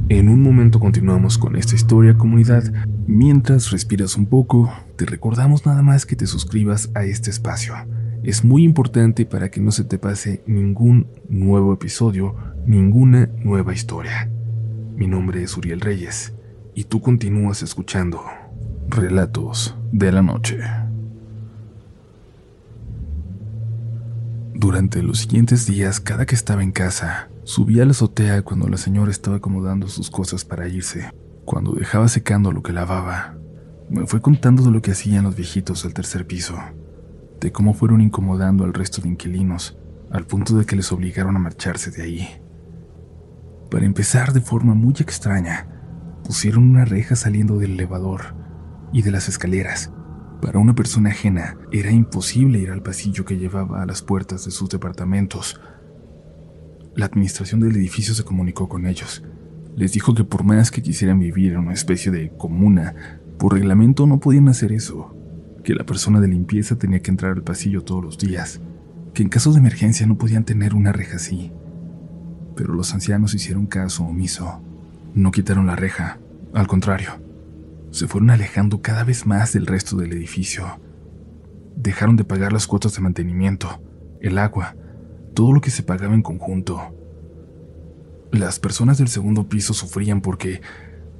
En 0.09 0.29
un 0.29 0.43
momento 0.43 0.79
continuamos 0.79 1.39
con 1.39 1.55
esta 1.55 1.73
historia 1.73 2.19
comunidad. 2.19 2.71
Mientras 3.07 3.71
respiras 3.71 4.15
un 4.15 4.27
poco, 4.27 4.71
te 4.95 5.07
recordamos 5.07 5.65
nada 5.65 5.81
más 5.81 6.05
que 6.05 6.15
te 6.15 6.27
suscribas 6.27 6.91
a 6.93 7.03
este 7.03 7.31
espacio. 7.31 7.73
Es 8.23 8.43
muy 8.43 8.63
importante 8.63 9.25
para 9.25 9.49
que 9.49 9.61
no 9.61 9.71
se 9.71 9.83
te 9.83 9.97
pase 9.97 10.43
ningún 10.45 11.07
nuevo 11.29 11.73
episodio 11.73 12.35
ninguna 12.65 13.29
nueva 13.43 13.73
historia. 13.73 14.29
Mi 14.95 15.07
nombre 15.07 15.41
es 15.41 15.57
Uriel 15.57 15.81
Reyes 15.81 16.33
y 16.75 16.83
tú 16.83 17.01
continúas 17.01 17.63
escuchando 17.63 18.23
Relatos 18.89 19.75
de 19.91 20.11
la 20.11 20.21
Noche. 20.21 20.59
Durante 24.53 25.01
los 25.01 25.19
siguientes 25.19 25.65
días, 25.65 25.99
cada 25.99 26.25
que 26.25 26.35
estaba 26.35 26.61
en 26.61 26.71
casa, 26.71 27.29
subía 27.43 27.83
a 27.83 27.85
la 27.85 27.91
azotea 27.91 28.41
cuando 28.41 28.67
la 28.67 28.77
señora 28.77 29.09
estaba 29.09 29.37
acomodando 29.37 29.87
sus 29.87 30.11
cosas 30.11 30.43
para 30.45 30.67
irse. 30.67 31.09
Cuando 31.45 31.71
dejaba 31.71 32.07
secando 32.07 32.51
lo 32.51 32.61
que 32.61 32.73
lavaba, 32.73 33.35
me 33.89 34.05
fue 34.05 34.21
contando 34.21 34.61
de 34.63 34.71
lo 34.71 34.81
que 34.81 34.91
hacían 34.91 35.23
los 35.23 35.35
viejitos 35.35 35.83
del 35.83 35.93
tercer 35.93 36.27
piso, 36.27 36.55
de 37.39 37.51
cómo 37.51 37.73
fueron 37.73 38.01
incomodando 38.01 38.63
al 38.63 38.73
resto 38.73 39.01
de 39.01 39.09
inquilinos, 39.09 39.77
al 40.11 40.25
punto 40.25 40.57
de 40.57 40.65
que 40.65 40.75
les 40.75 40.91
obligaron 40.91 41.35
a 41.35 41.39
marcharse 41.39 41.91
de 41.91 42.03
ahí. 42.03 42.27
Para 43.69 43.85
empezar, 43.85 44.33
de 44.33 44.41
forma 44.41 44.73
muy 44.73 44.93
extraña, 44.99 45.67
pusieron 46.23 46.63
una 46.63 46.85
reja 46.85 47.15
saliendo 47.15 47.57
del 47.57 47.73
elevador 47.73 48.35
y 48.91 49.03
de 49.03 49.11
las 49.11 49.29
escaleras. 49.29 49.91
Para 50.41 50.59
una 50.59 50.73
persona 50.73 51.09
ajena 51.09 51.57
era 51.71 51.91
imposible 51.91 52.59
ir 52.59 52.71
al 52.71 52.81
pasillo 52.81 53.25
que 53.25 53.37
llevaba 53.37 53.81
a 53.81 53.85
las 53.85 54.01
puertas 54.01 54.45
de 54.45 54.51
sus 54.51 54.69
departamentos. 54.69 55.59
La 56.95 57.05
administración 57.05 57.59
del 57.59 57.75
edificio 57.75 58.15
se 58.15 58.23
comunicó 58.23 58.67
con 58.67 58.85
ellos. 58.85 59.23
Les 59.75 59.93
dijo 59.93 60.13
que 60.13 60.23
por 60.23 60.43
más 60.43 60.71
que 60.71 60.81
quisieran 60.81 61.19
vivir 61.19 61.53
en 61.53 61.59
una 61.59 61.73
especie 61.73 62.11
de 62.11 62.31
comuna, 62.37 63.21
por 63.37 63.53
reglamento 63.53 64.07
no 64.07 64.19
podían 64.19 64.49
hacer 64.49 64.71
eso, 64.71 65.15
que 65.69 65.75
la 65.75 65.85
persona 65.85 66.19
de 66.19 66.27
limpieza 66.27 66.77
tenía 66.77 67.01
que 67.01 67.11
entrar 67.11 67.33
al 67.33 67.43
pasillo 67.43 67.83
todos 67.83 68.03
los 68.03 68.17
días, 68.17 68.59
que 69.13 69.23
en 69.23 69.29
caso 69.29 69.51
de 69.51 69.59
emergencia 69.59 70.07
no 70.07 70.17
podían 70.17 70.43
tener 70.43 70.73
una 70.73 70.91
reja 70.91 71.17
así 71.17 71.51
pero 72.59 72.73
los 72.73 72.93
ancianos 72.93 73.33
hicieron 73.33 73.67
caso 73.67 74.03
omiso. 74.03 74.61
No 75.13 75.31
quitaron 75.31 75.65
la 75.65 75.77
reja, 75.77 76.19
al 76.53 76.67
contrario, 76.67 77.11
se 77.89 78.05
fueron 78.05 78.31
alejando 78.31 78.81
cada 78.81 79.05
vez 79.05 79.25
más 79.25 79.53
del 79.53 79.65
resto 79.65 79.95
del 79.95 80.11
edificio. 80.11 80.77
Dejaron 81.77 82.17
de 82.17 82.25
pagar 82.25 82.51
las 82.51 82.67
cuotas 82.67 82.93
de 82.95 82.99
mantenimiento, 82.99 83.81
el 84.19 84.37
agua, 84.37 84.75
todo 85.33 85.53
lo 85.53 85.61
que 85.61 85.71
se 85.71 85.83
pagaba 85.83 86.13
en 86.13 86.21
conjunto. 86.21 86.81
Las 88.33 88.59
personas 88.59 88.97
del 88.97 89.07
segundo 89.07 89.47
piso 89.47 89.73
sufrían 89.73 90.19
porque 90.19 90.59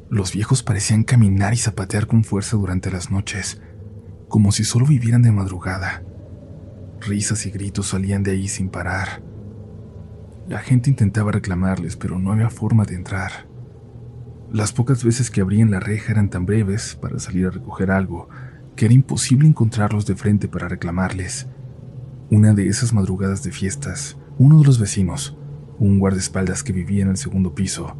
los 0.09 0.33
viejos 0.33 0.61
parecían 0.61 1.05
caminar 1.05 1.53
y 1.53 1.57
zapatear 1.57 2.05
con 2.05 2.25
fuerza 2.25 2.57
durante 2.57 2.91
las 2.91 3.11
noches, 3.11 3.61
como 4.29 4.51
si 4.53 4.63
solo 4.63 4.85
vivieran 4.85 5.23
de 5.23 5.31
madrugada. 5.31 6.03
Risas 7.01 7.45
y 7.45 7.51
gritos 7.51 7.87
salían 7.87 8.23
de 8.23 8.31
ahí 8.31 8.47
sin 8.47 8.69
parar. 8.69 9.21
La 10.47 10.59
gente 10.59 10.89
intentaba 10.89 11.31
reclamarles, 11.31 11.95
pero 11.95 12.19
no 12.19 12.31
había 12.31 12.49
forma 12.49 12.85
de 12.85 12.95
entrar. 12.95 13.47
Las 14.51 14.71
pocas 14.71 15.03
veces 15.03 15.29
que 15.29 15.41
abrían 15.41 15.71
la 15.71 15.79
reja 15.79 16.11
eran 16.11 16.29
tan 16.29 16.45
breves 16.45 16.95
para 16.95 17.19
salir 17.19 17.47
a 17.47 17.51
recoger 17.51 17.91
algo 17.91 18.29
que 18.75 18.85
era 18.85 18.93
imposible 18.93 19.47
encontrarlos 19.47 20.05
de 20.05 20.15
frente 20.15 20.47
para 20.47 20.69
reclamarles. 20.69 21.47
Una 22.31 22.53
de 22.53 22.67
esas 22.67 22.93
madrugadas 22.93 23.43
de 23.43 23.51
fiestas, 23.51 24.17
uno 24.37 24.59
de 24.59 24.65
los 24.65 24.79
vecinos, 24.79 25.37
un 25.79 25.99
guardaespaldas 25.99 26.63
que 26.63 26.71
vivía 26.71 27.03
en 27.03 27.09
el 27.09 27.17
segundo 27.17 27.53
piso, 27.53 27.97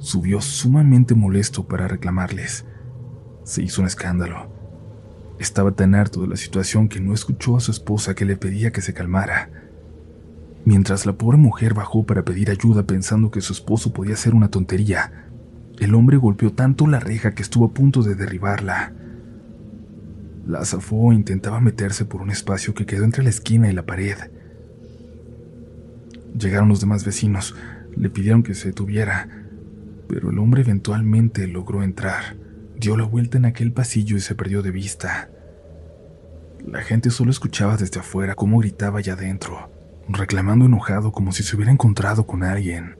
subió 0.00 0.40
sumamente 0.40 1.14
molesto 1.14 1.66
para 1.66 1.88
reclamarles. 1.88 2.66
Se 3.44 3.62
hizo 3.62 3.80
un 3.80 3.86
escándalo. 3.86 4.57
Estaba 5.38 5.72
tan 5.72 5.94
harto 5.94 6.22
de 6.22 6.28
la 6.28 6.36
situación 6.36 6.88
que 6.88 7.00
no 7.00 7.14
escuchó 7.14 7.56
a 7.56 7.60
su 7.60 7.70
esposa 7.70 8.14
que 8.14 8.24
le 8.24 8.36
pedía 8.36 8.72
que 8.72 8.80
se 8.80 8.94
calmara. 8.94 9.50
Mientras 10.64 11.06
la 11.06 11.12
pobre 11.12 11.38
mujer 11.38 11.74
bajó 11.74 12.04
para 12.04 12.24
pedir 12.24 12.50
ayuda 12.50 12.82
pensando 12.82 13.30
que 13.30 13.40
su 13.40 13.52
esposo 13.52 13.92
podía 13.92 14.16
ser 14.16 14.34
una 14.34 14.50
tontería, 14.50 15.28
el 15.78 15.94
hombre 15.94 16.16
golpeó 16.16 16.52
tanto 16.52 16.86
la 16.86 16.98
reja 16.98 17.34
que 17.34 17.42
estuvo 17.42 17.66
a 17.66 17.72
punto 17.72 18.02
de 18.02 18.16
derribarla. 18.16 18.92
La 20.46 20.64
zafó 20.64 21.12
e 21.12 21.14
intentaba 21.14 21.60
meterse 21.60 22.04
por 22.04 22.20
un 22.20 22.30
espacio 22.30 22.74
que 22.74 22.84
quedó 22.84 23.04
entre 23.04 23.22
la 23.22 23.30
esquina 23.30 23.70
y 23.70 23.74
la 23.74 23.86
pared. 23.86 24.16
Llegaron 26.36 26.68
los 26.68 26.80
demás 26.80 27.04
vecinos, 27.04 27.54
le 27.96 28.10
pidieron 28.10 28.42
que 28.42 28.54
se 28.54 28.68
detuviera, 28.68 29.28
pero 30.08 30.30
el 30.30 30.38
hombre 30.38 30.62
eventualmente 30.62 31.46
logró 31.46 31.82
entrar, 31.82 32.36
dio 32.78 32.96
la 32.96 33.04
vuelta 33.04 33.38
en 33.38 33.44
aquel 33.44 33.72
pasillo 33.72 34.16
y 34.16 34.20
se 34.20 34.34
perdió 34.34 34.62
de 34.62 34.70
vista. 34.70 35.30
La 36.64 36.82
gente 36.82 37.10
solo 37.10 37.30
escuchaba 37.30 37.76
desde 37.76 38.00
afuera 38.00 38.34
cómo 38.34 38.58
gritaba 38.58 38.98
allá 38.98 39.14
adentro 39.14 39.70
reclamando 40.08 40.64
enojado 40.64 41.12
como 41.12 41.32
si 41.32 41.42
se 41.42 41.54
hubiera 41.54 41.70
encontrado 41.70 42.26
con 42.26 42.42
alguien. 42.42 42.96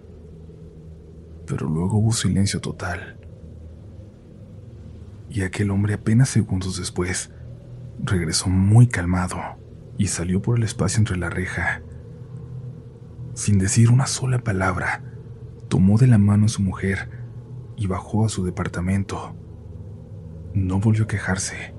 Pero 1.46 1.66
luego 1.66 1.98
hubo 1.98 2.12
silencio 2.12 2.60
total. 2.60 3.18
Y 5.30 5.42
aquel 5.42 5.70
hombre 5.70 5.94
apenas 5.94 6.28
segundos 6.28 6.78
después 6.78 7.30
regresó 8.02 8.48
muy 8.50 8.86
calmado 8.86 9.38
y 9.96 10.08
salió 10.08 10.42
por 10.42 10.58
el 10.58 10.64
espacio 10.64 10.98
entre 10.98 11.16
la 11.16 11.30
reja. 11.30 11.82
Sin 13.34 13.58
decir 13.58 13.90
una 13.90 14.06
sola 14.06 14.40
palabra, 14.40 15.02
tomó 15.68 15.96
de 15.96 16.06
la 16.06 16.18
mano 16.18 16.46
a 16.46 16.48
su 16.48 16.62
mujer 16.62 17.08
y 17.76 17.86
bajó 17.86 18.26
a 18.26 18.28
su 18.28 18.44
departamento. 18.44 19.34
No 20.58 20.80
volvió 20.80 21.04
a 21.04 21.06
quejarse. 21.06 21.72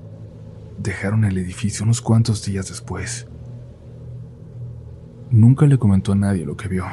Dejaron 0.78 1.24
el 1.24 1.36
edificio 1.36 1.84
unos 1.84 2.00
cuantos 2.00 2.42
días 2.46 2.70
después. 2.70 3.28
Nunca 5.30 5.66
le 5.66 5.78
comentó 5.78 6.12
a 6.12 6.16
nadie 6.16 6.46
lo 6.46 6.56
que 6.56 6.68
vio, 6.68 6.86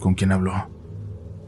con 0.00 0.14
quién 0.14 0.32
habló, 0.32 0.68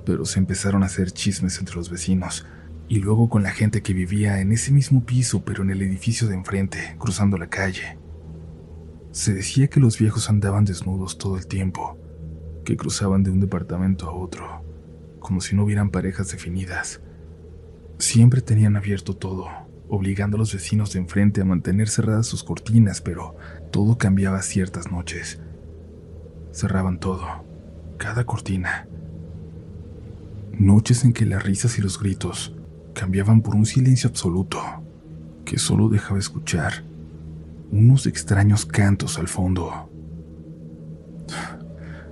pero 0.07 0.27
se 0.27 0.39
empezaron 0.39 0.85
a 0.85 0.87
hacer 0.87 1.11
chismes 1.11 1.59
entre 1.59 1.75
los 1.75 1.91
vecinos, 1.91 2.47
y 2.89 3.01
luego 3.01 3.29
con 3.29 3.43
la 3.43 3.51
gente 3.51 3.83
que 3.83 3.93
vivía 3.93 4.41
en 4.41 4.53
ese 4.53 4.71
mismo 4.71 5.05
piso 5.05 5.45
pero 5.45 5.65
en 5.65 5.71
el 5.71 5.83
edificio 5.83 6.29
de 6.29 6.37
enfrente, 6.37 6.95
cruzando 6.97 7.37
la 7.37 7.51
calle. 7.51 7.99
Se 9.11 9.35
decía 9.35 9.67
que 9.67 9.81
los 9.81 9.99
viejos 9.99 10.31
andaban 10.31 10.65
desnudos 10.65 11.19
todo 11.19 11.37
el 11.37 11.49
tiempo, 11.49 11.99
que 12.65 12.77
cruzaban 12.77 13.25
de 13.25 13.33
un 13.33 13.41
departamento 13.41 14.09
a 14.09 14.15
otro, 14.15 14.63
como 15.19 15.41
si 15.41 15.57
no 15.57 15.65
hubieran 15.65 15.91
parejas 15.91 16.31
definidas. 16.31 17.01
Siempre 17.99 18.41
tenían 18.41 18.77
abierto 18.77 19.17
todo, 19.17 19.64
obligando 19.89 20.37
a 20.37 20.39
los 20.39 20.53
vecinos 20.53 20.93
de 20.93 21.01
enfrente 21.01 21.41
a 21.41 21.45
mantener 21.45 21.89
cerradas 21.89 22.27
sus 22.27 22.45
cortinas, 22.45 23.01
pero 23.01 23.37
todo 23.71 23.99
cambiaba 23.99 24.43
ciertas 24.43 24.91
noches. 24.91 25.41
Cerraban 26.53 26.99
todo, 26.99 27.27
cada 27.99 28.25
cortina. 28.25 28.87
Noches 30.53 31.05
en 31.05 31.13
que 31.13 31.27
las 31.27 31.43
risas 31.43 31.79
y 31.79 31.83
los 31.83 31.99
gritos 31.99 32.55
cambiaban 32.95 33.43
por 33.43 33.57
un 33.57 33.67
silencio 33.67 34.09
absoluto, 34.09 34.61
que 35.45 35.59
solo 35.59 35.89
dejaba 35.89 36.19
escuchar 36.19 36.85
unos 37.71 38.07
extraños 38.07 38.65
cantos 38.65 39.19
al 39.19 39.27
fondo. 39.27 39.91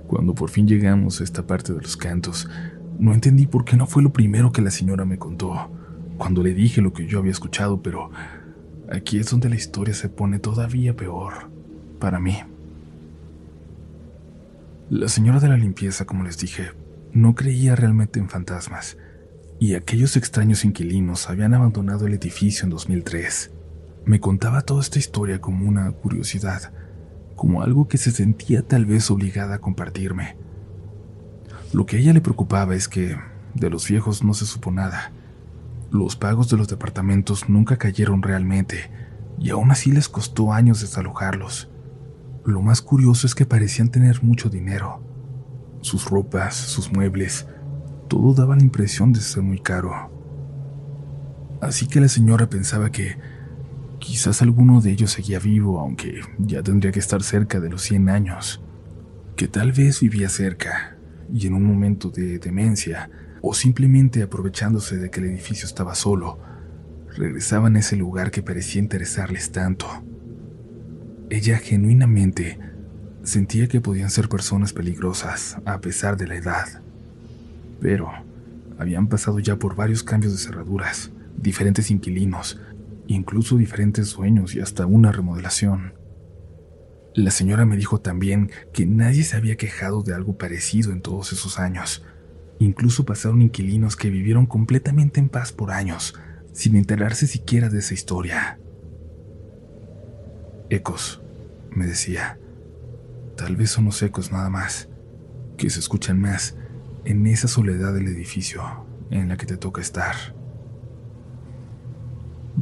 Cuando 0.07 0.35
por 0.35 0.49
fin 0.49 0.67
llegamos 0.67 1.21
a 1.21 1.23
esta 1.23 1.47
parte 1.47 1.73
de 1.73 1.81
los 1.81 1.95
cantos, 1.95 2.49
no 2.99 3.13
entendí 3.13 3.47
por 3.47 3.65
qué 3.65 3.77
no 3.77 3.87
fue 3.87 4.03
lo 4.03 4.11
primero 4.11 4.51
que 4.51 4.61
la 4.61 4.71
señora 4.71 5.05
me 5.05 5.17
contó, 5.17 5.71
cuando 6.17 6.43
le 6.43 6.53
dije 6.53 6.81
lo 6.81 6.93
que 6.93 7.07
yo 7.07 7.19
había 7.19 7.31
escuchado, 7.31 7.81
pero 7.81 8.11
aquí 8.91 9.17
es 9.17 9.29
donde 9.29 9.49
la 9.49 9.55
historia 9.55 9.93
se 9.93 10.09
pone 10.09 10.39
todavía 10.39 10.95
peor, 10.95 11.49
para 11.99 12.19
mí. 12.19 12.37
La 14.89 15.07
señora 15.07 15.39
de 15.39 15.47
la 15.47 15.57
limpieza, 15.57 16.05
como 16.05 16.23
les 16.23 16.37
dije, 16.37 16.71
no 17.13 17.35
creía 17.35 17.75
realmente 17.75 18.19
en 18.19 18.29
fantasmas, 18.29 18.97
y 19.59 19.75
aquellos 19.75 20.17
extraños 20.17 20.65
inquilinos 20.65 21.29
habían 21.29 21.53
abandonado 21.53 22.05
el 22.05 22.13
edificio 22.13 22.65
en 22.65 22.69
2003. 22.71 23.51
Me 24.05 24.19
contaba 24.19 24.61
toda 24.61 24.81
esta 24.81 24.99
historia 24.99 25.39
como 25.39 25.67
una 25.67 25.91
curiosidad, 25.91 26.73
como 27.35 27.61
algo 27.61 27.87
que 27.87 27.97
se 27.97 28.11
sentía 28.11 28.61
tal 28.61 28.85
vez 28.85 29.09
obligada 29.09 29.55
a 29.55 29.59
compartirme. 29.59 30.35
Lo 31.71 31.85
que 31.85 31.95
a 31.95 31.99
ella 31.99 32.13
le 32.13 32.21
preocupaba 32.21 32.75
es 32.75 32.87
que 32.87 33.15
de 33.53 33.69
los 33.69 33.87
viejos 33.87 34.23
no 34.23 34.33
se 34.33 34.45
supo 34.45 34.71
nada. 34.71 35.11
Los 35.93 36.15
pagos 36.15 36.49
de 36.49 36.57
los 36.57 36.67
departamentos 36.67 37.49
nunca 37.49 37.77
cayeron 37.77 38.23
realmente, 38.23 38.89
y 39.37 39.51
aún 39.51 39.69
así 39.69 39.91
les 39.91 40.09
costó 40.09 40.51
años 40.51 40.81
desalojarlos. 40.81 41.69
Lo 42.43 42.63
más 42.63 42.81
curioso 42.81 43.27
es 43.27 43.35
que 43.35 43.45
parecían 43.45 43.89
tener 43.89 44.23
mucho 44.23 44.49
dinero. 44.49 45.03
Sus 45.81 46.09
ropas, 46.09 46.55
sus 46.55 46.91
muebles, 46.91 47.45
todo 48.07 48.33
daba 48.33 48.55
la 48.55 48.63
impresión 48.63 49.13
de 49.13 49.21
ser 49.21 49.43
muy 49.43 49.59
caro. 49.59 49.91
Así 51.61 51.85
que 51.85 52.01
la 52.01 52.07
señora 52.07 52.49
pensaba 52.49 52.89
que 52.89 53.19
quizás 53.99 54.41
alguno 54.41 54.81
de 54.81 54.93
ellos 54.93 55.11
seguía 55.11 55.37
vivo, 55.37 55.79
aunque 55.79 56.21
ya 56.39 56.63
tendría 56.63 56.91
que 56.91 57.01
estar 57.01 57.21
cerca 57.21 57.59
de 57.59 57.69
los 57.69 57.83
100 57.83 58.09
años. 58.09 58.63
Que 59.35 59.47
tal 59.47 59.73
vez 59.73 59.99
vivía 59.99 60.29
cerca, 60.29 60.97
y 61.31 61.45
en 61.45 61.53
un 61.53 61.63
momento 61.63 62.09
de 62.09 62.39
demencia, 62.39 63.11
o 63.45 63.53
simplemente 63.53 64.23
aprovechándose 64.23 64.95
de 64.95 65.11
que 65.11 65.19
el 65.19 65.25
edificio 65.25 65.65
estaba 65.65 65.95
solo, 65.95 66.39
regresaban 67.13 67.75
a 67.75 67.79
ese 67.79 67.97
lugar 67.97 68.31
que 68.31 68.41
parecía 68.41 68.81
interesarles 68.81 69.51
tanto. 69.51 69.85
Ella 71.29 71.57
genuinamente 71.57 72.57
sentía 73.23 73.67
que 73.67 73.81
podían 73.81 74.09
ser 74.09 74.29
personas 74.29 74.71
peligrosas 74.71 75.57
a 75.65 75.81
pesar 75.81 76.15
de 76.15 76.27
la 76.27 76.35
edad. 76.35 76.81
Pero 77.81 78.09
habían 78.79 79.07
pasado 79.07 79.39
ya 79.39 79.57
por 79.59 79.75
varios 79.75 80.03
cambios 80.03 80.31
de 80.31 80.39
cerraduras, 80.39 81.11
diferentes 81.35 81.91
inquilinos, 81.91 82.61
incluso 83.07 83.57
diferentes 83.57 84.07
sueños 84.07 84.55
y 84.55 84.61
hasta 84.61 84.85
una 84.85 85.11
remodelación. 85.11 85.95
La 87.13 87.29
señora 87.29 87.65
me 87.65 87.75
dijo 87.75 87.99
también 87.99 88.51
que 88.71 88.85
nadie 88.85 89.25
se 89.25 89.35
había 89.35 89.57
quejado 89.57 90.01
de 90.01 90.13
algo 90.13 90.37
parecido 90.37 90.93
en 90.93 91.01
todos 91.01 91.33
esos 91.33 91.59
años. 91.59 92.05
Incluso 92.63 93.03
pasaron 93.03 93.41
inquilinos 93.41 93.97
que 93.97 94.09
vivieron 94.09 94.45
completamente 94.45 95.19
en 95.19 95.27
paz 95.27 95.51
por 95.51 95.69
años, 95.69 96.13
sin 96.53 96.77
enterarse 96.77 97.27
siquiera 97.27 97.67
de 97.67 97.79
esa 97.79 97.93
historia. 97.93 98.57
Ecos, 100.69 101.21
me 101.71 101.85
decía. 101.85 102.39
Tal 103.35 103.57
vez 103.57 103.71
son 103.71 103.83
los 103.83 104.01
ecos 104.01 104.31
nada 104.31 104.49
más, 104.49 104.87
que 105.57 105.69
se 105.69 105.81
escuchan 105.81 106.21
más 106.21 106.55
en 107.03 107.27
esa 107.27 107.49
soledad 107.49 107.93
del 107.93 108.07
edificio 108.07 108.63
en 109.11 109.27
la 109.27 109.35
que 109.35 109.45
te 109.45 109.57
toca 109.57 109.81
estar. 109.81 110.15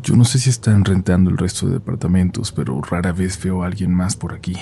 Yo 0.02 0.16
no 0.16 0.26
sé 0.26 0.40
si 0.40 0.50
están 0.50 0.84
rentando 0.84 1.30
el 1.30 1.38
resto 1.38 1.68
de 1.68 1.74
departamentos, 1.74 2.52
pero 2.52 2.82
rara 2.82 3.12
vez 3.12 3.40
veo 3.44 3.62
a 3.62 3.68
alguien 3.68 3.94
más 3.94 4.16
por 4.16 4.34
aquí. 4.34 4.58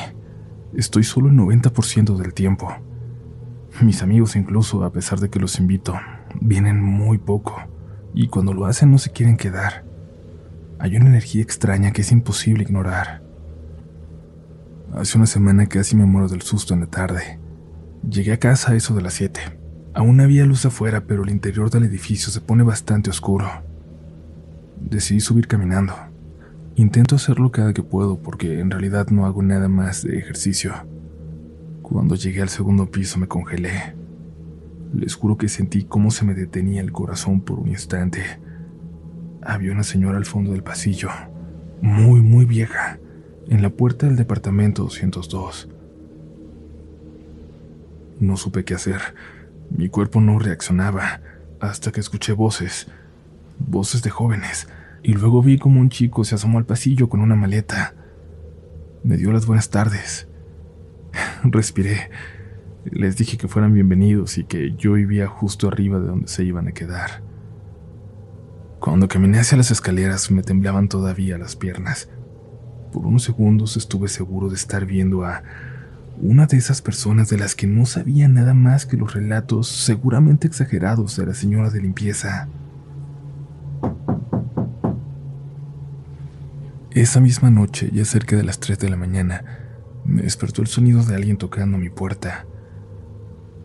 Estoy 0.74 1.06
solo 1.06 1.30
el 1.30 1.36
90% 1.36 2.18
del 2.18 2.34
tiempo. 2.34 2.76
Mis 3.82 4.04
amigos 4.04 4.36
incluso, 4.36 4.84
a 4.84 4.92
pesar 4.92 5.20
de 5.20 5.30
que 5.30 5.40
los 5.40 5.58
invito, 5.58 5.98
vienen 6.42 6.82
muy 6.82 7.18
poco, 7.18 7.62
y 8.14 8.28
cuando 8.28 8.54
lo 8.54 8.66
hacen 8.66 8.92
no 8.92 8.98
se 8.98 9.12
quieren 9.12 9.38
quedar. 9.38 9.86
Hay 10.80 10.98
una 10.98 11.08
energía 11.08 11.42
extraña 11.42 11.92
que 11.92 12.02
es 12.02 12.12
imposible 12.12 12.64
ignorar. 12.64 13.22
Hace 14.94 15.18
una 15.18 15.28
semana 15.28 15.68
casi 15.68 15.96
me 15.96 16.06
muero 16.06 16.28
del 16.28 16.42
susto 16.42 16.74
en 16.74 16.82
la 16.82 16.88
tarde. 16.88 17.40
Llegué 18.10 18.34
a 18.34 18.40
casa 18.40 18.72
a 18.72 18.76
eso 18.76 18.94
de 18.96 19.02
las 19.02 19.14
7. 19.14 19.40
Aún 19.94 20.20
había 20.20 20.46
luz 20.46 20.66
afuera, 20.66 21.06
pero 21.06 21.24
el 21.24 21.30
interior 21.30 21.70
del 21.70 21.86
edificio 21.86 22.32
se 22.32 22.42
pone 22.42 22.64
bastante 22.64 23.10
oscuro. 23.10 23.50
Decidí 24.82 25.22
subir 25.22 25.48
caminando. 25.48 25.94
Intento 26.76 27.16
hacerlo 27.16 27.52
cada 27.52 27.74
que 27.74 27.84
puedo 27.84 28.22
porque 28.22 28.60
en 28.60 28.72
realidad 28.72 29.08
no 29.08 29.26
hago 29.26 29.42
nada 29.42 29.70
más 29.70 30.04
de 30.04 30.18
ejercicio. 30.18 30.74
Cuando 31.92 32.14
llegué 32.14 32.44
al 32.44 32.50
segundo 32.50 32.92
piso 32.92 33.18
me 33.18 33.28
congelé. 33.28 33.96
Les 34.94 35.16
juro 35.16 35.38
que 35.38 35.50
sentí 35.50 35.86
cómo 35.86 36.12
se 36.12 36.24
me 36.24 36.36
detenía 36.36 36.82
el 36.82 36.92
corazón 36.92 37.42
por 37.42 37.60
un 37.60 37.70
instante. 37.70 38.22
Había 39.42 39.72
una 39.72 39.84
señora 39.84 40.18
al 40.18 40.26
fondo 40.26 40.52
del 40.52 40.62
pasillo, 40.62 41.10
muy, 41.82 42.22
muy 42.22 42.46
vieja 42.46 43.00
en 43.48 43.64
la 43.64 43.72
puerta 43.72 44.06
del 44.06 44.18
departamento 44.18 44.84
202. 44.84 45.70
No 48.20 48.38
supe 48.38 48.64
qué 48.64 48.76
hacer. 48.76 49.02
Mi 49.76 49.90
cuerpo 49.90 50.22
no 50.22 50.38
reaccionaba 50.38 51.22
hasta 51.60 51.92
que 51.92 52.02
escuché 52.02 52.34
voces, 52.34 52.88
voces 53.58 54.04
de 54.04 54.12
jóvenes, 54.12 54.68
y 55.02 55.14
luego 55.14 55.42
vi 55.42 55.58
como 55.58 55.80
un 55.80 55.90
chico 55.90 56.24
se 56.24 56.36
asomó 56.36 56.60
al 56.60 56.66
pasillo 56.66 57.10
con 57.10 57.22
una 57.22 57.36
maleta. 57.36 57.96
Me 59.04 59.18
dio 59.18 59.32
las 59.32 59.48
buenas 59.48 59.70
tardes. 59.72 60.29
Respiré. 61.44 62.10
Les 62.86 63.18
dije 63.18 63.38
que 63.38 63.48
fueran 63.48 63.74
bienvenidos 63.74 64.38
y 64.38 64.44
que 64.44 64.74
yo 64.76 64.94
vivía 64.94 65.28
justo 65.28 65.68
arriba 65.68 66.00
de 66.00 66.08
donde 66.08 66.28
se 66.28 66.44
iban 66.44 66.68
a 66.68 66.72
quedar. 66.72 67.22
Cuando 68.80 69.08
caminé 69.08 69.40
hacia 69.40 69.58
las 69.58 69.72
escaleras 69.72 70.32
me 70.32 70.42
temblaban 70.42 70.88
todavía 70.88 71.38
las 71.38 71.56
piernas. 71.56 72.10
Por 72.94 73.06
unos 73.06 73.24
segundos 73.24 73.78
estuve 73.78 74.08
seguro 74.08 74.50
de 74.50 74.56
estar 74.56 74.86
viendo 74.86 75.26
a 75.26 75.44
una 76.22 76.48
de 76.48 76.58
esas 76.58 76.82
personas 76.82 77.30
de 77.30 77.38
las 77.38 77.56
que 77.56 77.68
no 77.68 77.86
sabía 77.86 78.28
nada 78.28 78.54
más 78.54 78.86
que 78.86 78.98
los 78.98 79.14
relatos 79.14 79.68
seguramente 79.68 80.48
exagerados 80.48 81.16
de 81.18 81.26
la 81.26 81.34
señora 81.34 81.70
de 81.70 81.82
limpieza. 81.82 82.48
Esa 86.92 87.20
misma 87.20 87.52
noche, 87.52 87.90
ya 87.94 88.04
cerca 88.04 88.36
de 88.36 88.44
las 88.44 88.60
3 88.60 88.80
de 88.80 88.90
la 88.90 88.98
mañana, 88.98 89.69
me 90.10 90.24
despertó 90.24 90.62
el 90.62 90.68
sonido 90.68 91.04
de 91.04 91.16
alguien 91.16 91.38
tocando 91.38 91.78
mi 91.78 91.90
puerta. 91.90 92.48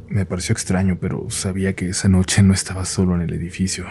Me 0.09 0.27
pareció 0.27 0.53
extraño, 0.53 0.99
pero 1.01 1.31
sabía 1.31 1.75
que 1.75 1.89
esa 1.89 2.09
noche 2.09 2.43
no 2.43 2.53
estaba 2.53 2.85
solo 2.85 3.15
en 3.15 3.23
el 3.23 3.33
edificio, 3.33 3.87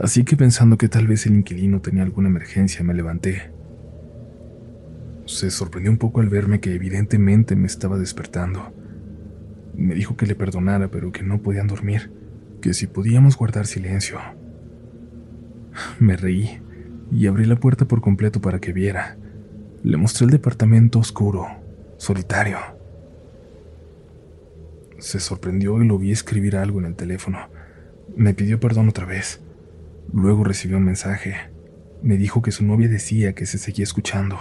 así 0.00 0.24
que 0.24 0.36
pensando 0.36 0.76
que 0.78 0.88
tal 0.88 1.06
vez 1.06 1.26
el 1.26 1.36
inquilino 1.36 1.80
tenía 1.80 2.02
alguna 2.02 2.28
emergencia, 2.28 2.84
me 2.84 2.92
levanté. 2.92 3.52
Se 5.26 5.50
sorprendió 5.50 5.90
un 5.90 5.98
poco 5.98 6.20
al 6.20 6.28
verme 6.28 6.60
que 6.60 6.74
evidentemente 6.74 7.54
me 7.54 7.66
estaba 7.66 7.98
despertando. 7.98 8.72
Me 9.74 9.94
dijo 9.94 10.16
que 10.16 10.26
le 10.26 10.34
perdonara, 10.34 10.90
pero 10.90 11.12
que 11.12 11.22
no 11.22 11.40
podían 11.40 11.68
dormir, 11.68 12.10
que 12.60 12.74
si 12.74 12.88
podíamos 12.88 13.36
guardar 13.36 13.66
silencio. 13.66 14.18
Me 16.00 16.16
reí 16.16 16.60
y 17.12 17.28
abrí 17.28 17.44
la 17.44 17.56
puerta 17.56 17.86
por 17.86 18.00
completo 18.00 18.40
para 18.40 18.58
que 18.58 18.72
viera. 18.72 19.16
Le 19.82 19.96
mostré 19.96 20.24
el 20.24 20.30
departamento 20.30 20.98
oscuro, 20.98 21.46
solitario. 21.96 22.58
Se 24.98 25.20
sorprendió 25.20 25.82
y 25.82 25.86
lo 25.86 25.98
vi 25.98 26.12
escribir 26.12 26.56
algo 26.56 26.78
en 26.78 26.86
el 26.86 26.96
teléfono. 26.96 27.38
Me 28.16 28.34
pidió 28.34 28.60
perdón 28.60 28.88
otra 28.88 29.04
vez. 29.04 29.40
Luego 30.12 30.44
recibió 30.44 30.78
un 30.78 30.84
mensaje. 30.84 31.50
Me 32.02 32.16
dijo 32.16 32.42
que 32.42 32.52
su 32.52 32.64
novia 32.64 32.88
decía 32.88 33.34
que 33.34 33.46
se 33.46 33.58
seguía 33.58 33.84
escuchando. 33.84 34.38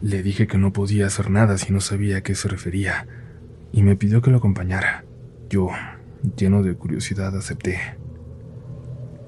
Le 0.00 0.22
dije 0.22 0.46
que 0.46 0.58
no 0.58 0.72
podía 0.72 1.06
hacer 1.06 1.30
nada 1.30 1.58
si 1.58 1.72
no 1.72 1.80
sabía 1.80 2.18
a 2.18 2.20
qué 2.22 2.34
se 2.34 2.48
refería, 2.48 3.06
y 3.72 3.82
me 3.82 3.96
pidió 3.96 4.22
que 4.22 4.30
lo 4.30 4.38
acompañara. 4.38 5.04
Yo, 5.48 5.70
lleno 6.36 6.62
de 6.62 6.74
curiosidad, 6.74 7.36
acepté. 7.36 7.78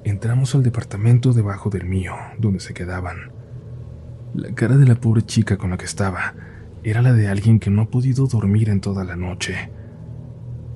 Entramos 0.04 0.54
al 0.54 0.62
departamento 0.62 1.32
debajo 1.32 1.70
del 1.70 1.86
mío, 1.86 2.14
donde 2.38 2.60
se 2.60 2.74
quedaban. 2.74 3.32
La 4.34 4.54
cara 4.54 4.76
de 4.76 4.86
la 4.86 4.96
pobre 4.96 5.22
chica 5.22 5.56
con 5.56 5.70
la 5.70 5.78
que 5.78 5.86
estaba 5.86 6.34
era 6.88 7.02
la 7.02 7.12
de 7.12 7.26
alguien 7.26 7.58
que 7.58 7.68
no 7.68 7.82
ha 7.82 7.90
podido 7.90 8.28
dormir 8.28 8.68
en 8.68 8.80
toda 8.80 9.02
la 9.02 9.16
noche. 9.16 9.72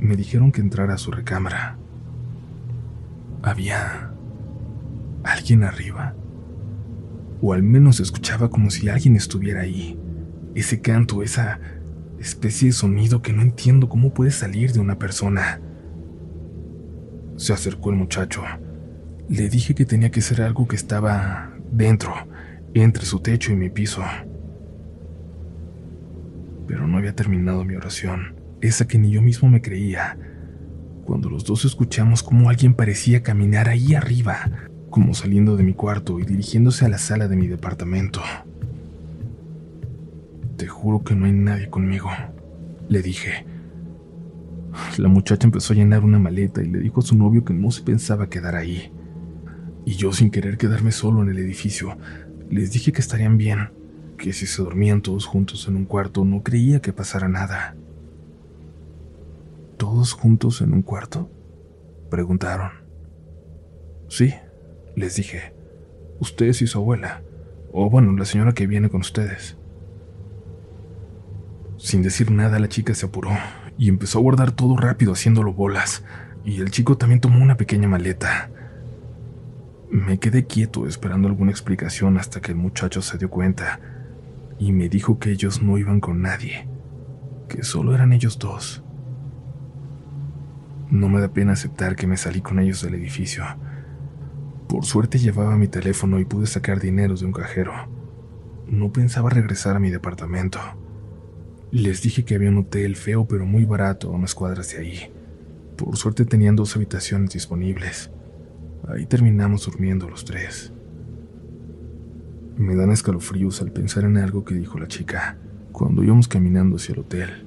Me 0.01 0.17
dijeron 0.17 0.51
que 0.51 0.61
entrara 0.61 0.95
a 0.95 0.99
su 0.99 1.13
recámara. 1.13 1.79
Había 3.43 4.11
alguien 5.23 5.63
arriba. 5.63 6.17
O 7.41 7.53
al 7.53 7.63
menos 7.63 8.01
escuchaba 8.01 8.51
como 8.51 8.71
si 8.71 8.89
alguien 8.89 9.15
estuviera 9.15 9.61
ahí. 9.61 10.01
Ese 10.57 10.81
canto, 10.81 11.23
esa 11.23 11.61
especie 12.19 12.67
de 12.67 12.73
sonido 12.73 13.23
que 13.23 13.33
no 13.33 13.43
entiendo 13.43 13.89
cómo 13.89 14.13
puede 14.13 14.33
salir 14.33 14.73
de 14.73 14.81
una 14.81 14.99
persona. 14.99 15.61
Se 17.37 17.53
acercó 17.53 17.91
el 17.91 17.97
muchacho. 17.97 18.43
Le 19.29 19.49
dije 19.49 19.77
que 19.77 19.85
tenía 19.85 20.11
que 20.11 20.23
ser 20.23 20.43
algo 20.43 20.67
que 20.67 20.75
estaba 20.75 21.53
dentro, 21.71 22.13
entre 22.75 23.05
su 23.05 23.21
techo 23.21 23.53
y 23.53 23.57
mi 23.57 23.71
piso. 23.71 24.03
Pero 26.71 26.87
no 26.87 26.99
había 26.99 27.17
terminado 27.17 27.65
mi 27.65 27.75
oración, 27.75 28.37
esa 28.61 28.87
que 28.87 28.97
ni 28.97 29.11
yo 29.11 29.21
mismo 29.23 29.49
me 29.49 29.61
creía, 29.61 30.17
cuando 31.05 31.29
los 31.29 31.45
dos 31.45 31.65
escuchamos 31.65 32.23
cómo 32.23 32.49
alguien 32.49 32.75
parecía 32.75 33.25
caminar 33.25 33.69
ahí 33.69 33.97
arriba, 33.97 34.49
como 34.89 35.13
saliendo 35.13 35.57
de 35.57 35.65
mi 35.65 35.75
cuarto 35.75 36.21
y 36.21 36.23
dirigiéndose 36.23 36.85
a 36.85 36.89
la 36.89 36.99
sala 36.99 37.27
de 37.27 37.35
mi 37.35 37.49
departamento. 37.49 38.21
Te 40.59 40.69
juro 40.69 41.03
que 41.03 41.17
no 41.17 41.27
hay 41.27 41.33
nadie 41.33 41.69
conmigo, 41.69 42.09
le 42.89 43.03
dije. 43.03 43.47
La 44.97 45.09
muchacha 45.09 45.49
empezó 45.49 45.73
a 45.73 45.77
llenar 45.77 46.05
una 46.05 46.21
maleta 46.21 46.63
y 46.63 46.69
le 46.69 46.79
dijo 46.79 47.01
a 47.01 47.03
su 47.03 47.17
novio 47.17 47.45
que 47.45 47.53
no 47.53 47.73
se 47.73 47.83
pensaba 47.83 48.31
quedar 48.31 48.55
ahí. 48.55 48.93
Y 49.85 49.95
yo, 49.95 50.13
sin 50.13 50.31
querer 50.31 50.57
quedarme 50.57 50.93
solo 50.93 51.21
en 51.25 51.31
el 51.31 51.39
edificio, 51.39 51.99
les 52.49 52.71
dije 52.71 52.93
que 52.93 53.01
estarían 53.01 53.39
bien, 53.39 53.71
que 54.21 54.35
si 54.35 54.47
se 54.47 54.63
dormían 54.63 55.01
todos 55.01 55.25
juntos 55.25 55.67
en 55.67 55.77
un 55.77 55.87
cuarto 55.87 56.27
no 56.27 56.43
creía 56.43 56.81
que 56.81 56.93
pasara 56.93 57.27
nada. 57.27 57.75
¿Todos 59.79 60.13
juntos 60.13 60.61
en 60.61 60.75
un 60.75 60.83
cuarto? 60.83 61.31
Preguntaron. 62.11 62.71
Sí, 64.09 64.35
les 64.95 65.17
dije. 65.17 65.55
Ustedes 66.19 66.61
y 66.61 66.67
su 66.67 66.77
abuela. 66.77 67.23
O 67.73 67.89
bueno, 67.89 68.13
la 68.15 68.27
señora 68.27 68.53
que 68.53 68.67
viene 68.67 68.91
con 68.91 69.01
ustedes. 69.01 69.57
Sin 71.79 72.03
decir 72.03 72.31
nada, 72.31 72.59
la 72.59 72.69
chica 72.69 72.95
se 72.95 73.07
apuró 73.07 73.31
y 73.79 73.89
empezó 73.89 74.19
a 74.19 74.23
guardar 74.23 74.53
todo 74.53 74.77
rápido 74.77 75.15
haciéndolo 75.15 75.55
bolas, 75.55 76.05
y 76.45 76.61
el 76.61 76.71
chico 76.71 76.99
también 76.99 77.23
tomó 77.23 77.43
una 77.43 77.57
pequeña 77.57 77.89
maleta. 77.89 78.51
Me 79.89 80.19
quedé 80.19 80.45
quieto 80.45 80.87
esperando 80.87 81.27
alguna 81.27 81.53
explicación 81.53 82.19
hasta 82.19 82.43
que 82.43 82.53
el 82.53 82.59
muchacho 82.59 83.01
se 83.01 83.17
dio 83.17 83.31
cuenta 83.31 83.81
y 84.61 84.73
me 84.73 84.91
dijo 84.91 85.19
que 85.19 85.31
ellos 85.31 85.63
no 85.63 85.79
iban 85.79 86.01
con 86.01 86.21
nadie, 86.21 86.69
que 87.49 87.65
solo 87.65 87.95
eran 87.95 88.13
ellos 88.13 88.39
dos. 88.39 88.85
No 90.91 91.09
me 91.09 91.19
da 91.19 91.33
pena 91.33 91.53
aceptar 91.53 91.97
que 91.97 92.07
me 92.07 92.19
salí 92.19 92.43
con 92.43 92.59
ellos 92.59 92.83
del 92.83 92.95
edificio. 92.95 93.43
Por 94.69 94.85
suerte 94.85 95.19
llevaba 95.19 95.57
mi 95.57 95.67
teléfono 95.67 96.21
y 96.21 96.27
pude 96.27 96.47
sacar 96.47 96.79
dinero 96.79 97.15
de 97.15 97.25
un 97.25 97.33
cajero. 97.33 97.73
No 98.67 98.93
pensaba 98.93 99.31
regresar 99.31 99.77
a 99.77 99.81
mi 99.81 99.89
departamento. 99.89 100.61
Les 101.71 102.03
dije 102.03 102.25
que 102.25 102.35
había 102.35 102.51
un 102.51 102.59
hotel 102.59 102.97
feo 102.97 103.27
pero 103.27 103.47
muy 103.47 103.65
barato 103.65 104.09
a 104.09 104.13
unas 104.13 104.35
cuadras 104.35 104.71
de 104.73 104.79
ahí. 104.79 105.13
Por 105.77 105.97
suerte 105.97 106.27
tenían 106.27 106.55
dos 106.55 106.77
habitaciones 106.77 107.31
disponibles. 107.31 108.11
Ahí 108.89 109.07
terminamos 109.07 109.65
durmiendo 109.65 110.09
los 110.09 110.27
tres. 110.27 110.75
Me 112.61 112.77
dan 112.77 112.91
escalofríos 112.91 113.63
al 113.63 113.73
pensar 113.73 114.05
en 114.05 114.19
algo 114.19 114.45
que 114.45 114.53
dijo 114.55 114.79
la 114.79 114.87
chica 114.87 115.39
cuando 115.73 116.05
íbamos 116.05 116.29
caminando 116.29 116.77
hacia 116.77 116.93
el 116.93 116.99
hotel. 116.99 117.47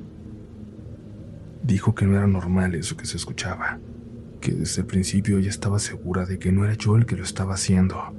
Dijo 1.61 1.93
que 1.93 2.07
no 2.07 2.17
era 2.17 2.25
normal 2.25 2.73
eso 2.73 2.97
que 2.97 3.05
se 3.05 3.17
escuchaba, 3.17 3.77
que 4.41 4.53
desde 4.53 4.81
el 4.81 4.87
principio 4.87 5.37
ella 5.37 5.51
estaba 5.51 5.77
segura 5.77 6.25
de 6.25 6.39
que 6.39 6.51
no 6.51 6.65
era 6.65 6.73
yo 6.73 6.95
el 6.95 7.05
que 7.05 7.15
lo 7.15 7.23
estaba 7.23 7.53
haciendo. 7.53 8.11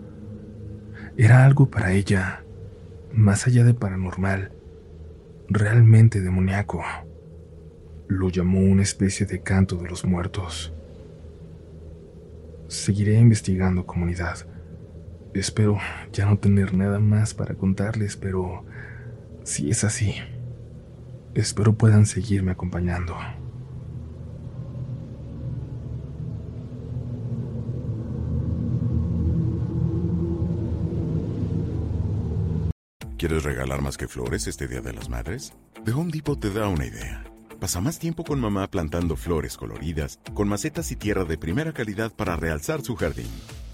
Era 1.16 1.44
algo 1.44 1.68
para 1.68 1.90
ella, 1.90 2.44
más 3.12 3.48
allá 3.48 3.64
de 3.64 3.74
paranormal, 3.74 4.52
realmente 5.48 6.20
demoníaco. 6.20 6.84
Lo 8.06 8.28
llamó 8.28 8.60
una 8.60 8.84
especie 8.84 9.26
de 9.26 9.42
canto 9.42 9.74
de 9.78 9.88
los 9.88 10.04
muertos. 10.04 10.72
Seguiré 12.68 13.18
investigando 13.18 13.84
comunidad. 13.84 14.46
Espero 15.34 15.78
ya 16.12 16.26
no 16.26 16.38
tener 16.38 16.74
nada 16.74 17.00
más 17.00 17.34
para 17.34 17.56
contarles, 17.56 18.16
pero 18.16 18.64
si 19.42 19.68
es 19.68 19.82
así, 19.82 20.14
espero 21.34 21.74
puedan 21.74 22.06
seguirme 22.06 22.52
acompañando. 22.52 23.16
¿Quieres 33.18 33.42
regalar 33.42 33.82
más 33.82 33.96
que 33.96 34.06
flores 34.06 34.46
este 34.46 34.68
Día 34.68 34.82
de 34.82 34.92
las 34.92 35.08
Madres? 35.08 35.52
The 35.84 35.92
Home 35.92 36.12
Depot 36.12 36.38
te 36.38 36.50
da 36.50 36.68
una 36.68 36.86
idea. 36.86 37.24
Pasa 37.58 37.80
más 37.80 37.98
tiempo 37.98 38.22
con 38.22 38.38
mamá 38.38 38.70
plantando 38.70 39.16
flores 39.16 39.56
coloridas, 39.56 40.20
con 40.32 40.46
macetas 40.46 40.92
y 40.92 40.96
tierra 40.96 41.24
de 41.24 41.38
primera 41.38 41.72
calidad 41.72 42.12
para 42.12 42.36
realzar 42.36 42.82
su 42.82 42.94
jardín. 42.94 43.30